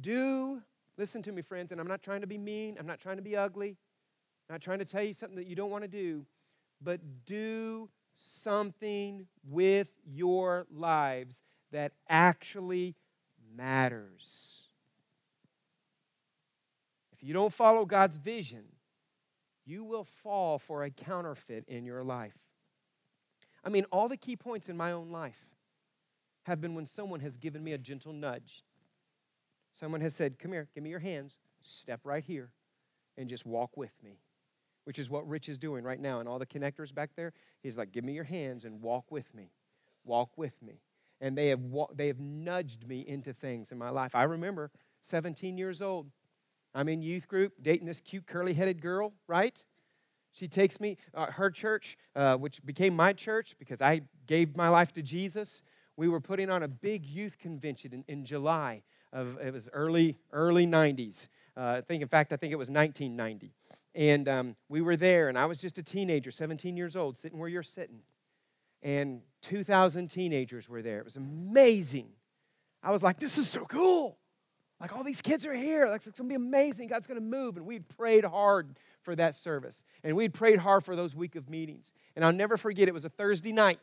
[0.00, 0.62] Do,
[0.98, 3.22] listen to me, friends, and I'm not trying to be mean, I'm not trying to
[3.22, 3.76] be ugly,
[4.48, 6.26] I'm not trying to tell you something that you don't want to do,
[6.80, 12.94] but do something with your lives that actually
[13.56, 14.62] matters.
[17.12, 18.64] If you don't follow God's vision,
[19.64, 22.36] you will fall for a counterfeit in your life.
[23.64, 25.38] I mean, all the key points in my own life
[26.44, 28.64] have been when someone has given me a gentle nudge.
[29.82, 32.52] Someone has said, Come here, give me your hands, step right here,
[33.18, 34.20] and just walk with me,
[34.84, 36.20] which is what Rich is doing right now.
[36.20, 37.32] And all the connectors back there,
[37.64, 39.50] he's like, Give me your hands and walk with me.
[40.04, 40.82] Walk with me.
[41.20, 41.58] And they have,
[41.96, 44.14] they have nudged me into things in my life.
[44.14, 46.12] I remember 17 years old
[46.76, 49.64] I'm in youth group dating this cute curly headed girl, right?
[50.30, 54.68] She takes me, uh, her church, uh, which became my church because I gave my
[54.68, 55.60] life to Jesus.
[55.96, 60.18] We were putting on a big youth convention in, in July of, it was early,
[60.32, 61.28] early 90s.
[61.56, 63.52] Uh, I think, in fact, I think it was 1990.
[63.94, 67.38] And um, we were there, and I was just a teenager, 17 years old, sitting
[67.38, 68.00] where you're sitting.
[68.82, 70.98] And 2,000 teenagers were there.
[70.98, 72.08] It was amazing.
[72.82, 74.16] I was like, this is so cool.
[74.80, 75.88] Like, all these kids are here.
[75.88, 76.88] Like, it's to be amazing.
[76.88, 77.56] God's to move.
[77.56, 79.82] And we'd prayed hard for that service.
[80.02, 81.92] And we'd prayed hard for those week of meetings.
[82.16, 83.78] And I'll never forget, it was a Thursday night.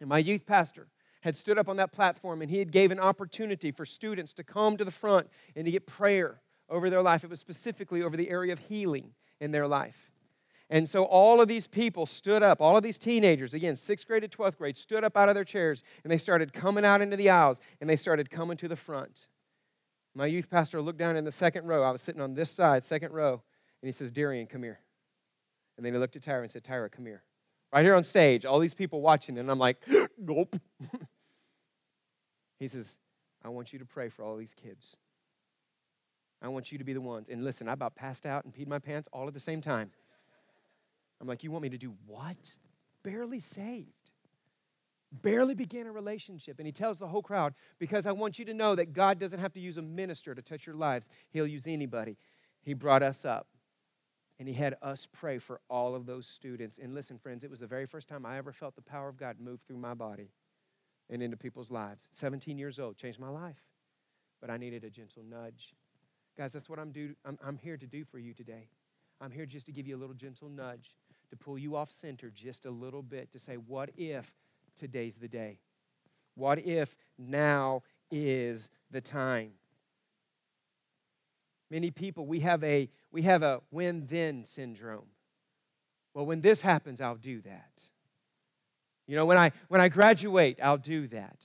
[0.00, 0.88] And my youth pastor
[1.24, 4.44] had stood up on that platform and he had gave an opportunity for students to
[4.44, 7.24] come to the front and to get prayer over their life.
[7.24, 9.10] It was specifically over the area of healing
[9.40, 10.10] in their life.
[10.68, 14.22] And so all of these people stood up, all of these teenagers, again, sixth grade
[14.22, 17.16] to 12th grade, stood up out of their chairs and they started coming out into
[17.16, 19.28] the aisles and they started coming to the front.
[20.14, 21.82] My youth pastor looked down in the second row.
[21.82, 23.42] I was sitting on this side, second row,
[23.80, 24.80] and he says, Darian, come here.
[25.78, 27.22] And then he looked at Tyra and said, Tyra, come here.
[27.74, 29.78] Right here on stage, all these people watching, and I'm like,
[30.18, 30.54] nope.
[32.60, 32.96] he says,
[33.44, 34.96] I want you to pray for all these kids.
[36.40, 37.28] I want you to be the ones.
[37.28, 39.90] And listen, I about passed out and peed my pants all at the same time.
[41.20, 42.54] I'm like, you want me to do what?
[43.02, 43.90] Barely saved
[45.22, 46.58] barely began a relationship.
[46.58, 49.38] And he tells the whole crowd, because I want you to know that God doesn't
[49.38, 52.16] have to use a minister to touch your lives, He'll use anybody.
[52.62, 53.46] He brought us up
[54.44, 56.76] and He had us pray for all of those students.
[56.76, 59.16] And listen, friends, it was the very first time I ever felt the power of
[59.16, 60.32] God move through my body
[61.08, 62.08] and into people's lives.
[62.12, 63.56] 17 years old, changed my life.
[64.42, 65.72] But I needed a gentle nudge.
[66.36, 68.68] Guys, that's what I'm, do, I'm, I'm here to do for you today.
[69.18, 70.94] I'm here just to give you a little gentle nudge,
[71.30, 74.30] to pull you off center just a little bit, to say, what if
[74.76, 75.60] today's the day?
[76.34, 79.52] What if now is the time?
[81.70, 85.06] Many people, we have a, we have a when then syndrome.
[86.14, 87.82] Well, when this happens, I'll do that.
[89.06, 91.44] You know, when I, when I graduate, I'll do that.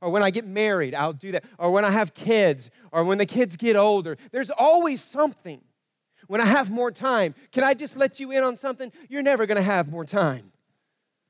[0.00, 1.44] Or when I get married, I'll do that.
[1.58, 4.16] Or when I have kids, or when the kids get older.
[4.30, 5.60] There's always something.
[6.26, 8.92] When I have more time, can I just let you in on something?
[9.08, 10.52] You're never going to have more time.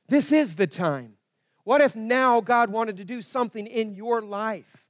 [0.09, 1.15] This is the time.
[1.65, 4.86] What if now God wanted to do something in your life?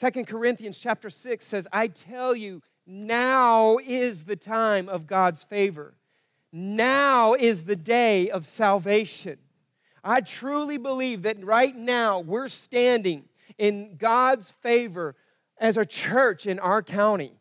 [0.00, 5.92] Second Corinthians chapter 6 says, I tell you, now is the time of God's favor.
[6.50, 9.36] Now is the day of salvation.
[10.02, 13.24] I truly believe that right now we're standing
[13.58, 15.16] in God's favor
[15.58, 17.34] as a church in our county.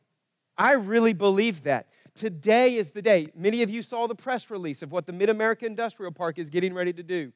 [0.57, 1.88] I really believe that.
[2.14, 3.30] Today is the day.
[3.38, 6.49] Many of you saw the press release of what the Mid America Industrial Park is
[6.49, 7.32] getting ready to do.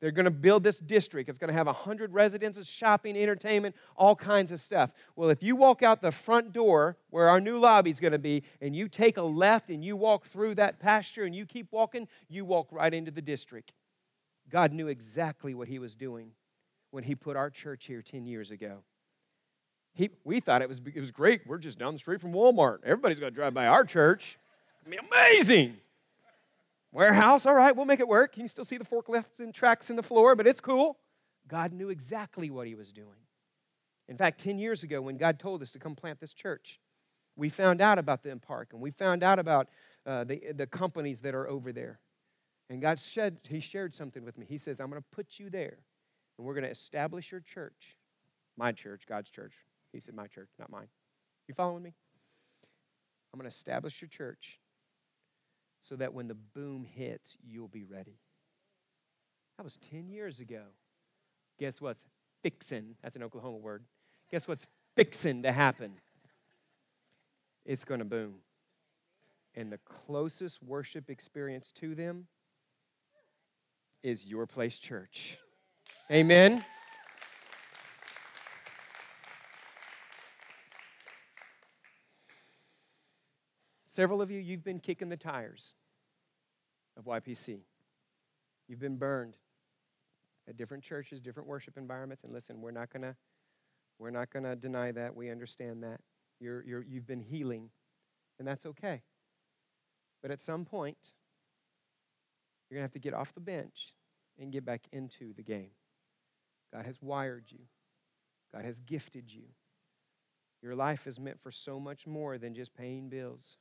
[0.00, 1.28] They're going to build this district.
[1.28, 4.90] It's going to have 100 residences, shopping, entertainment, all kinds of stuff.
[5.16, 8.18] Well, if you walk out the front door where our new lobby is going to
[8.18, 11.68] be, and you take a left and you walk through that pasture and you keep
[11.70, 13.72] walking, you walk right into the district.
[14.50, 16.32] God knew exactly what He was doing
[16.90, 18.82] when He put our church here 10 years ago.
[19.94, 21.46] He, we thought it was, it was great.
[21.46, 22.78] We're just down the street from Walmart.
[22.84, 24.36] Everybody's going to drive by our church.
[24.82, 25.76] It'll be amazing.
[26.94, 28.36] Warehouse, all right, we'll make it work.
[28.36, 30.96] You can still see the forklifts and tracks in the floor, but it's cool.
[31.48, 33.18] God knew exactly what he was doing.
[34.08, 36.78] In fact, 10 years ago, when God told us to come plant this church,
[37.34, 39.70] we found out about the park and we found out about
[40.06, 41.98] uh, the, the companies that are over there.
[42.70, 44.46] And God said, He shared something with me.
[44.48, 45.78] He says, I'm going to put you there
[46.38, 47.96] and we're going to establish your church,
[48.56, 49.54] my church, God's church.
[49.92, 50.86] He said, My church, not mine.
[51.48, 51.92] You following me?
[53.32, 54.60] I'm going to establish your church
[55.84, 58.18] so that when the boom hits, you'll be ready.
[59.58, 60.62] That was 10 years ago.
[61.58, 62.04] Guess what's
[62.42, 62.96] fixin'?
[63.02, 63.84] That's an Oklahoma word.
[64.30, 64.66] Guess what's
[64.96, 65.92] fixin' to happen?
[67.66, 68.36] It's going to boom.
[69.54, 72.28] And the closest worship experience to them
[74.02, 75.36] is your place church.
[76.10, 76.64] Amen.
[83.94, 85.76] Several of you, you've been kicking the tires
[86.96, 87.60] of YPC.
[88.66, 89.36] You've been burned
[90.48, 92.24] at different churches, different worship environments.
[92.24, 93.14] And listen, we're not gonna
[94.00, 95.14] we're not gonna deny that.
[95.14, 96.00] We understand that.
[96.40, 97.70] You're, you're, you've been healing,
[98.40, 99.02] and that's okay.
[100.22, 101.12] But at some point,
[102.68, 103.94] you're gonna have to get off the bench
[104.40, 105.70] and get back into the game.
[106.72, 107.60] God has wired you.
[108.52, 109.44] God has gifted you.
[110.62, 113.56] Your life is meant for so much more than just paying bills.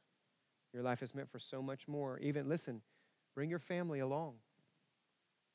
[0.74, 2.18] Your life is meant for so much more.
[2.20, 2.82] Even, listen,
[3.36, 4.34] bring your family along.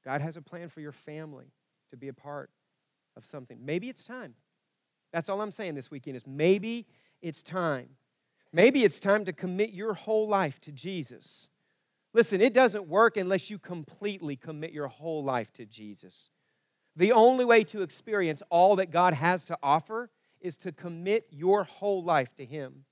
[0.04, 1.52] God has a plan for your family
[1.90, 2.50] to be a part
[3.16, 3.58] of something.
[3.64, 4.34] Maybe it's time.
[5.12, 6.86] That's all I'm saying this weekend is maybe
[7.20, 7.88] it's time.
[8.52, 11.48] Maybe it's time to commit your whole life to Jesus.
[12.14, 16.30] Listen, it doesn't work unless you completely commit your whole life to Jesus.
[16.96, 20.10] The only way to experience all that God has to offer
[20.40, 22.84] is to commit your whole life to Him.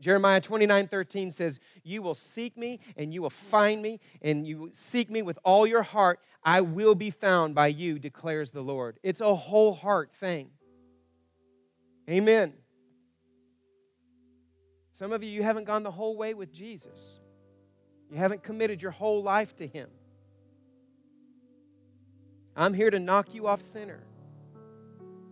[0.00, 4.70] Jeremiah 29 13 says, You will seek me and you will find me, and you
[4.72, 6.20] seek me with all your heart.
[6.42, 8.98] I will be found by you, declares the Lord.
[9.02, 10.50] It's a whole heart thing.
[12.08, 12.52] Amen.
[14.92, 17.20] Some of you, you haven't gone the whole way with Jesus,
[18.10, 19.88] you haven't committed your whole life to Him.
[22.56, 24.04] I'm here to knock you off center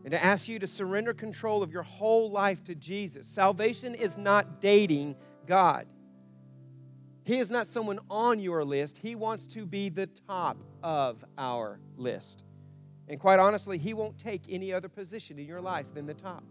[0.05, 3.27] and to ask you to surrender control of your whole life to Jesus.
[3.27, 5.87] Salvation is not dating God.
[7.25, 8.99] He is not someone on your list.
[8.99, 12.43] He wants to be the top of our list.
[13.09, 16.43] And quite honestly, He won't take any other position in your life than the top.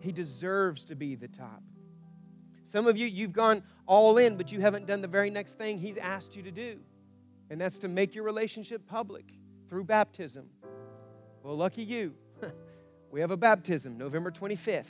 [0.00, 1.62] He deserves to be the top.
[2.64, 5.76] Some of you, you've gone all in, but you haven't done the very next thing
[5.76, 6.78] He's asked you to do,
[7.50, 9.24] and that's to make your relationship public
[9.68, 10.48] through baptism.
[11.42, 12.14] Well, lucky you.
[13.10, 14.84] We have a baptism November 25th.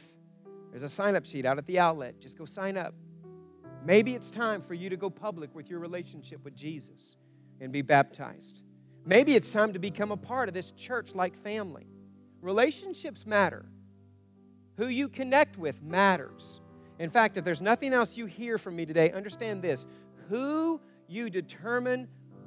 [0.70, 2.20] There's a sign up sheet out at the outlet.
[2.20, 2.94] Just go sign up.
[3.84, 7.16] Maybe it's time for you to go public with your relationship with Jesus
[7.60, 8.62] and be baptized.
[9.06, 11.86] Maybe it's time to become a part of this church like family.
[12.42, 13.64] Relationships matter.
[14.76, 16.60] Who you connect with matters.
[16.98, 19.86] In fact, if there's nothing else you hear from me today, understand this
[20.28, 22.06] who you determine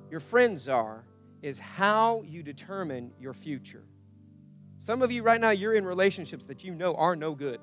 [0.09, 1.03] your friends are
[1.41, 3.83] is how you determine your future.
[4.83, 7.61] Some of you right now, you're in relationships that you know are no good.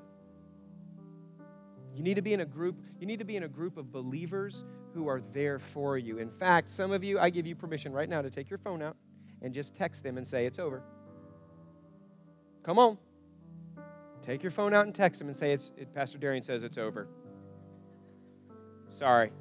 [1.93, 3.91] You need to be in a group, you need to be in a group of
[3.91, 4.65] believers
[4.95, 6.17] who are there for you.
[6.17, 8.81] In fact, some of you, I give you permission right now to take your phone
[8.81, 8.95] out
[9.43, 10.81] and just text them and say, It's over.
[12.63, 12.97] Come on.
[14.23, 16.79] Take your phone out and text them and say, it's, it, Pastor Darian says it's
[16.79, 17.07] over.
[18.89, 19.31] Sorry.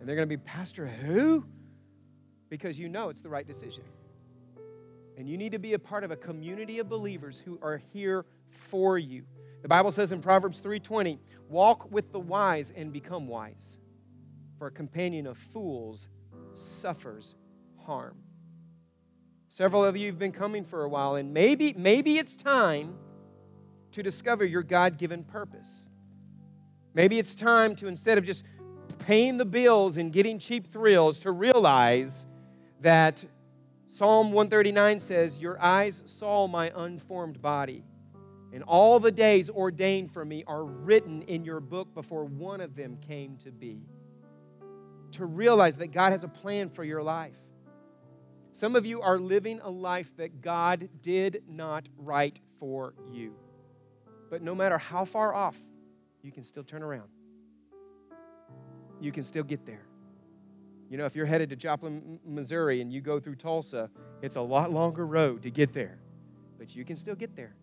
[0.00, 1.46] And they're going to be, Pastor, who?
[2.50, 3.84] Because you know it's the right decision.
[5.16, 8.24] And you need to be a part of a community of believers who are here
[8.48, 9.24] for you.
[9.62, 13.78] The Bible says in Proverbs 3:20, "Walk with the wise and become wise,
[14.58, 16.08] for a companion of fools
[16.52, 17.36] suffers
[17.78, 18.18] harm."
[19.48, 22.98] Several of you have been coming for a while and maybe maybe it's time
[23.92, 25.88] to discover your God-given purpose.
[26.92, 28.44] Maybe it's time to instead of just
[28.98, 32.26] paying the bills and getting cheap thrills to realize
[32.80, 33.24] that
[33.94, 37.84] Psalm 139 says, Your eyes saw my unformed body,
[38.52, 42.74] and all the days ordained for me are written in your book before one of
[42.74, 43.86] them came to be.
[45.12, 47.36] To realize that God has a plan for your life.
[48.50, 53.36] Some of you are living a life that God did not write for you.
[54.28, 55.56] But no matter how far off,
[56.20, 57.10] you can still turn around.
[59.00, 59.86] You can still get there.
[60.94, 63.90] You know, if you're headed to Joplin, Missouri, and you go through Tulsa,
[64.22, 65.98] it's a lot longer road to get there.
[66.56, 67.56] But you can still get there.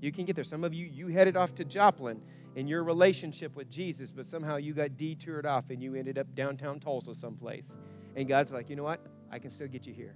[0.00, 0.44] You can get there.
[0.44, 2.22] Some of you, you headed off to Joplin
[2.54, 6.32] in your relationship with Jesus, but somehow you got detoured off and you ended up
[6.36, 7.76] downtown Tulsa someplace.
[8.14, 9.04] And God's like, you know what?
[9.32, 10.14] I can still get you here.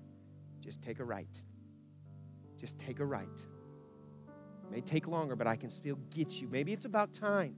[0.61, 1.43] Just take a right.
[2.61, 3.27] Just take a right.
[4.63, 6.47] It may take longer, but I can still get you.
[6.47, 7.57] Maybe it's about time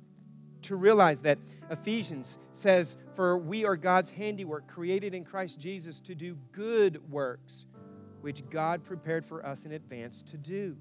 [0.63, 1.39] to realize that
[1.71, 7.67] Ephesians says, For we are God's handiwork, created in Christ Jesus to do good works,
[8.21, 10.77] which God prepared for us in advance to do.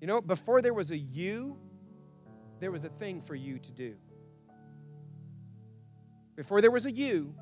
[0.00, 1.56] You know, before there was a you,
[2.60, 3.94] there was a thing for you to do.
[6.36, 7.34] Before there was a you,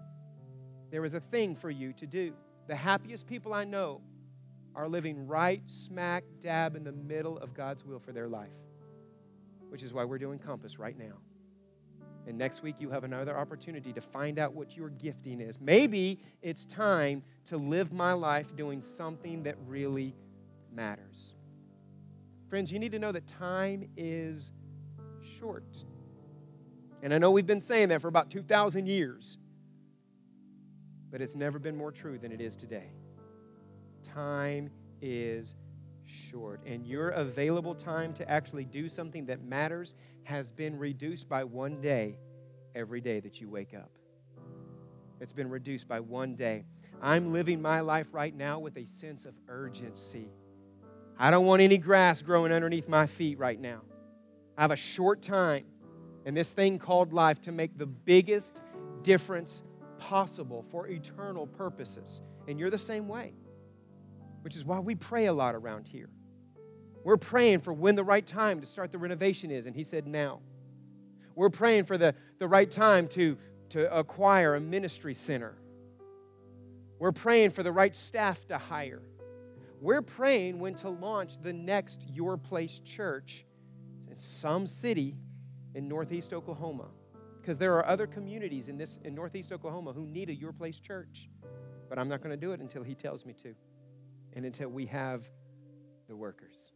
[0.90, 2.32] there was a thing for you to do.
[2.66, 4.00] The happiest people I know
[4.74, 8.52] are living right smack dab in the middle of God's will for their life,
[9.68, 11.14] which is why we're doing Compass right now.
[12.26, 15.60] And next week, you have another opportunity to find out what your gifting is.
[15.60, 20.14] Maybe it's time to live my life doing something that really
[20.74, 21.34] matters.
[22.48, 24.50] Friends, you need to know that time is
[25.38, 25.84] short.
[27.02, 29.38] And I know we've been saying that for about 2,000 years
[31.16, 32.90] but it's never been more true than it is today.
[34.02, 35.54] Time is
[36.16, 39.94] short, and your available time to actually do something that matters
[40.24, 42.16] has been reduced by one day
[42.74, 43.90] every day that you wake up.
[45.20, 46.64] It's been reduced by one day.
[47.02, 50.28] I'm living my life right now with a sense of urgency.
[51.18, 53.80] I don't want any grass growing underneath my feet right now.
[54.58, 55.64] I have a short time
[56.24, 58.60] in this thing called life to make the biggest
[59.02, 59.62] difference
[59.98, 62.20] possible for eternal purposes.
[62.48, 63.32] And you're the same way,
[64.46, 66.08] which is why we pray a lot around here.
[67.02, 70.06] We're praying for when the right time to start the renovation is, and he said
[70.06, 70.38] now.
[71.34, 73.36] We're praying for the, the right time to,
[73.70, 75.56] to acquire a ministry center.
[77.00, 79.02] We're praying for the right staff to hire.
[79.80, 83.44] We're praying when to launch the next Your Place church
[84.08, 85.16] in some city
[85.74, 86.86] in Northeast Oklahoma
[87.40, 90.78] because there are other communities in this in Northeast Oklahoma who need a Your Place
[90.78, 91.28] church.
[91.88, 93.52] But I'm not going to do it until he tells me to.
[94.36, 95.24] And until we have
[96.06, 96.70] the workers.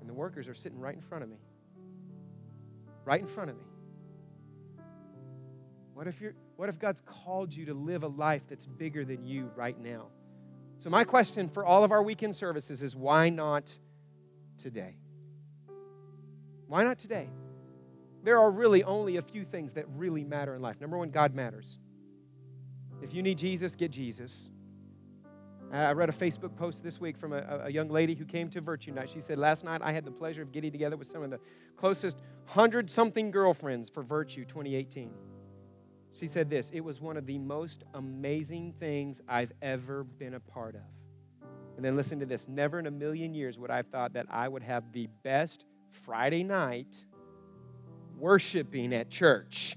[0.00, 1.38] And the workers are sitting right in front of me.
[3.06, 3.64] Right in front of me.
[5.94, 9.24] What if you're what if God's called you to live a life that's bigger than
[9.24, 10.08] you right now?
[10.78, 13.72] So my question for all of our weekend services is why not
[14.58, 14.96] today?
[16.66, 17.30] Why not today?
[18.26, 20.80] there are really only a few things that really matter in life.
[20.80, 21.78] Number one, God matters.
[23.00, 24.50] If you need Jesus, get Jesus.
[25.72, 28.48] Uh, I read a Facebook post this week from a, a, young lady who came
[28.50, 29.10] to Virtue Night.
[29.10, 31.40] She said, Last night I had the pleasure of getting together with some of the
[31.76, 35.10] closest hundred something girlfriends for Virtue 2018.
[36.12, 40.40] She said this It was one of the most amazing things I've ever been a
[40.40, 40.82] part of.
[41.76, 44.26] And then listen to this Never in a million years would I have thought that
[44.30, 45.64] I would have the best
[46.04, 47.04] Friday night
[48.16, 49.76] worshiping at church.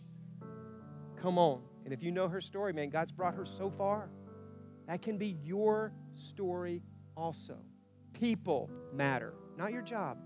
[1.22, 1.62] Come on.
[1.84, 4.10] And if you know her story, man, God's brought her so far.
[4.90, 6.82] That can be your story
[7.16, 7.58] also.
[8.12, 10.18] People matter, not your job.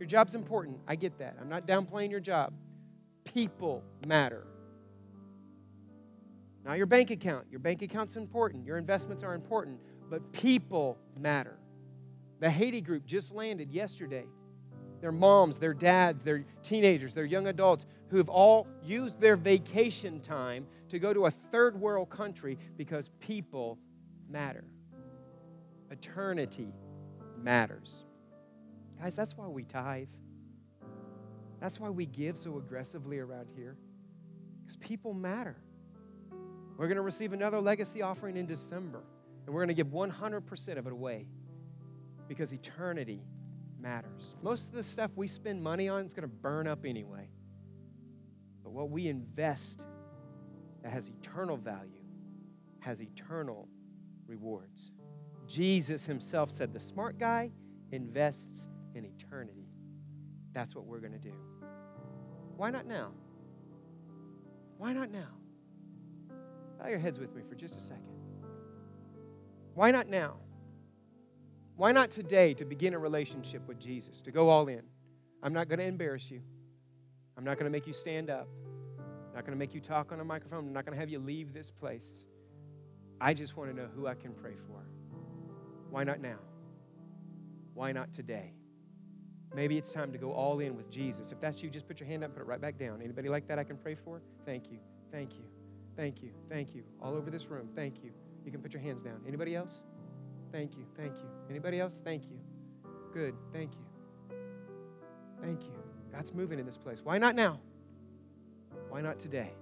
[0.00, 0.80] Your job's important.
[0.88, 1.36] I get that.
[1.40, 2.52] I'm not downplaying your job.
[3.22, 4.44] People matter.
[6.64, 7.46] Not your bank account.
[7.48, 8.66] Your bank account's important.
[8.66, 9.78] Your investments are important.
[10.10, 11.56] But people matter.
[12.40, 14.26] The Haiti group just landed yesterday
[15.06, 20.18] their moms, their dads, their teenagers, their young adults who have all used their vacation
[20.18, 23.78] time to go to a third world country because people
[24.28, 24.64] matter.
[25.92, 26.74] Eternity
[27.40, 28.04] matters.
[29.00, 30.08] Guys, that's why we tithe.
[31.60, 33.76] That's why we give so aggressively around here.
[34.64, 35.54] Because people matter.
[36.76, 39.04] We're going to receive another legacy offering in December,
[39.46, 41.26] and we're going to give 100% of it away
[42.26, 43.22] because eternity
[43.86, 44.34] matters.
[44.42, 47.28] Most of the stuff we spend money on is going to burn up anyway.
[48.64, 49.86] But what we invest
[50.82, 52.02] that has eternal value
[52.80, 53.68] has eternal
[54.26, 54.90] rewards.
[55.46, 57.52] Jesus himself said the smart guy
[57.92, 59.68] invests in eternity.
[60.52, 61.34] That's what we're going to do.
[62.56, 63.12] Why not now?
[64.78, 65.28] Why not now?
[66.80, 68.18] Bow your heads with me for just a second.
[69.74, 70.38] Why not now?
[71.76, 74.82] Why not today to begin a relationship with Jesus, to go all in?
[75.42, 76.40] I'm not going to embarrass you.
[77.36, 78.48] I'm not going to make you stand up.
[78.98, 80.66] I'm not going to make you talk on a microphone.
[80.66, 82.24] I'm not going to have you leave this place.
[83.20, 84.86] I just want to know who I can pray for.
[85.90, 86.38] Why not now?
[87.74, 88.54] Why not today?
[89.54, 91.30] Maybe it's time to go all in with Jesus.
[91.30, 93.02] If that's you, just put your hand up, put it right back down.
[93.02, 94.22] Anybody like that I can pray for?
[94.46, 94.78] Thank you.
[95.12, 95.44] Thank you.
[95.94, 96.30] Thank you.
[96.48, 96.84] Thank you.
[97.02, 97.68] All over this room.
[97.74, 98.12] Thank you.
[98.46, 99.20] You can put your hands down.
[99.26, 99.82] Anybody else?
[100.56, 100.86] Thank you.
[100.96, 101.28] Thank you.
[101.50, 102.00] Anybody else?
[102.02, 102.38] Thank you.
[103.12, 103.34] Good.
[103.52, 104.36] Thank you.
[105.42, 105.74] Thank you.
[106.10, 107.02] God's moving in this place.
[107.04, 107.60] Why not now?
[108.88, 109.52] Why not today?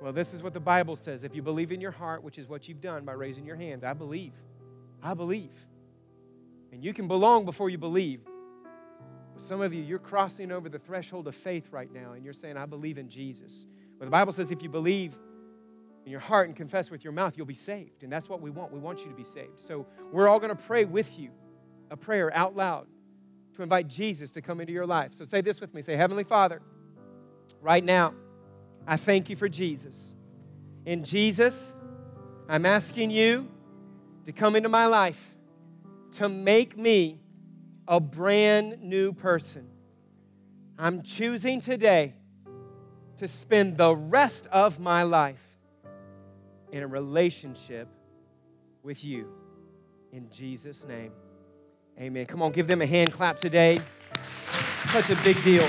[0.00, 1.24] Well, this is what the Bible says.
[1.24, 3.82] If you believe in your heart, which is what you've done by raising your hands,
[3.82, 4.34] I believe.
[5.02, 5.50] I believe.
[6.70, 8.20] And you can belong before you believe.
[9.32, 12.32] But some of you, you're crossing over the threshold of faith right now, and you're
[12.32, 13.66] saying, I believe in Jesus.
[13.98, 15.16] Well, the Bible says if you believe
[16.04, 18.02] in your heart and confess with your mouth, you'll be saved.
[18.02, 18.72] And that's what we want.
[18.72, 19.60] We want you to be saved.
[19.60, 21.30] So we're all going to pray with you
[21.90, 22.86] a prayer out loud
[23.54, 25.12] to invite Jesus to come into your life.
[25.12, 26.62] So say this with me say, Heavenly Father,
[27.60, 28.14] right now,
[28.86, 30.14] I thank you for Jesus.
[30.86, 31.74] In Jesus,
[32.48, 33.48] I'm asking you
[34.24, 35.36] to come into my life
[36.12, 37.20] to make me
[37.86, 39.68] a brand new person.
[40.78, 42.14] I'm choosing today
[43.18, 45.51] to spend the rest of my life
[46.72, 47.86] in a relationship
[48.82, 49.28] with you.
[50.12, 51.12] In Jesus' name,
[52.00, 52.26] amen.
[52.26, 53.80] Come on, give them a hand clap today.
[54.90, 55.68] Such a big deal.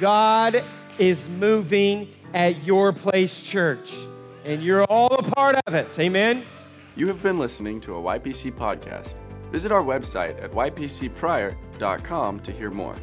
[0.00, 0.64] God
[0.98, 3.94] is moving at your place, church,
[4.44, 5.96] and you're all a part of it.
[5.98, 6.44] Amen.
[6.96, 9.14] You have been listening to a YPC podcast.
[9.50, 12.96] Visit our website at ypcpryor.com to hear more.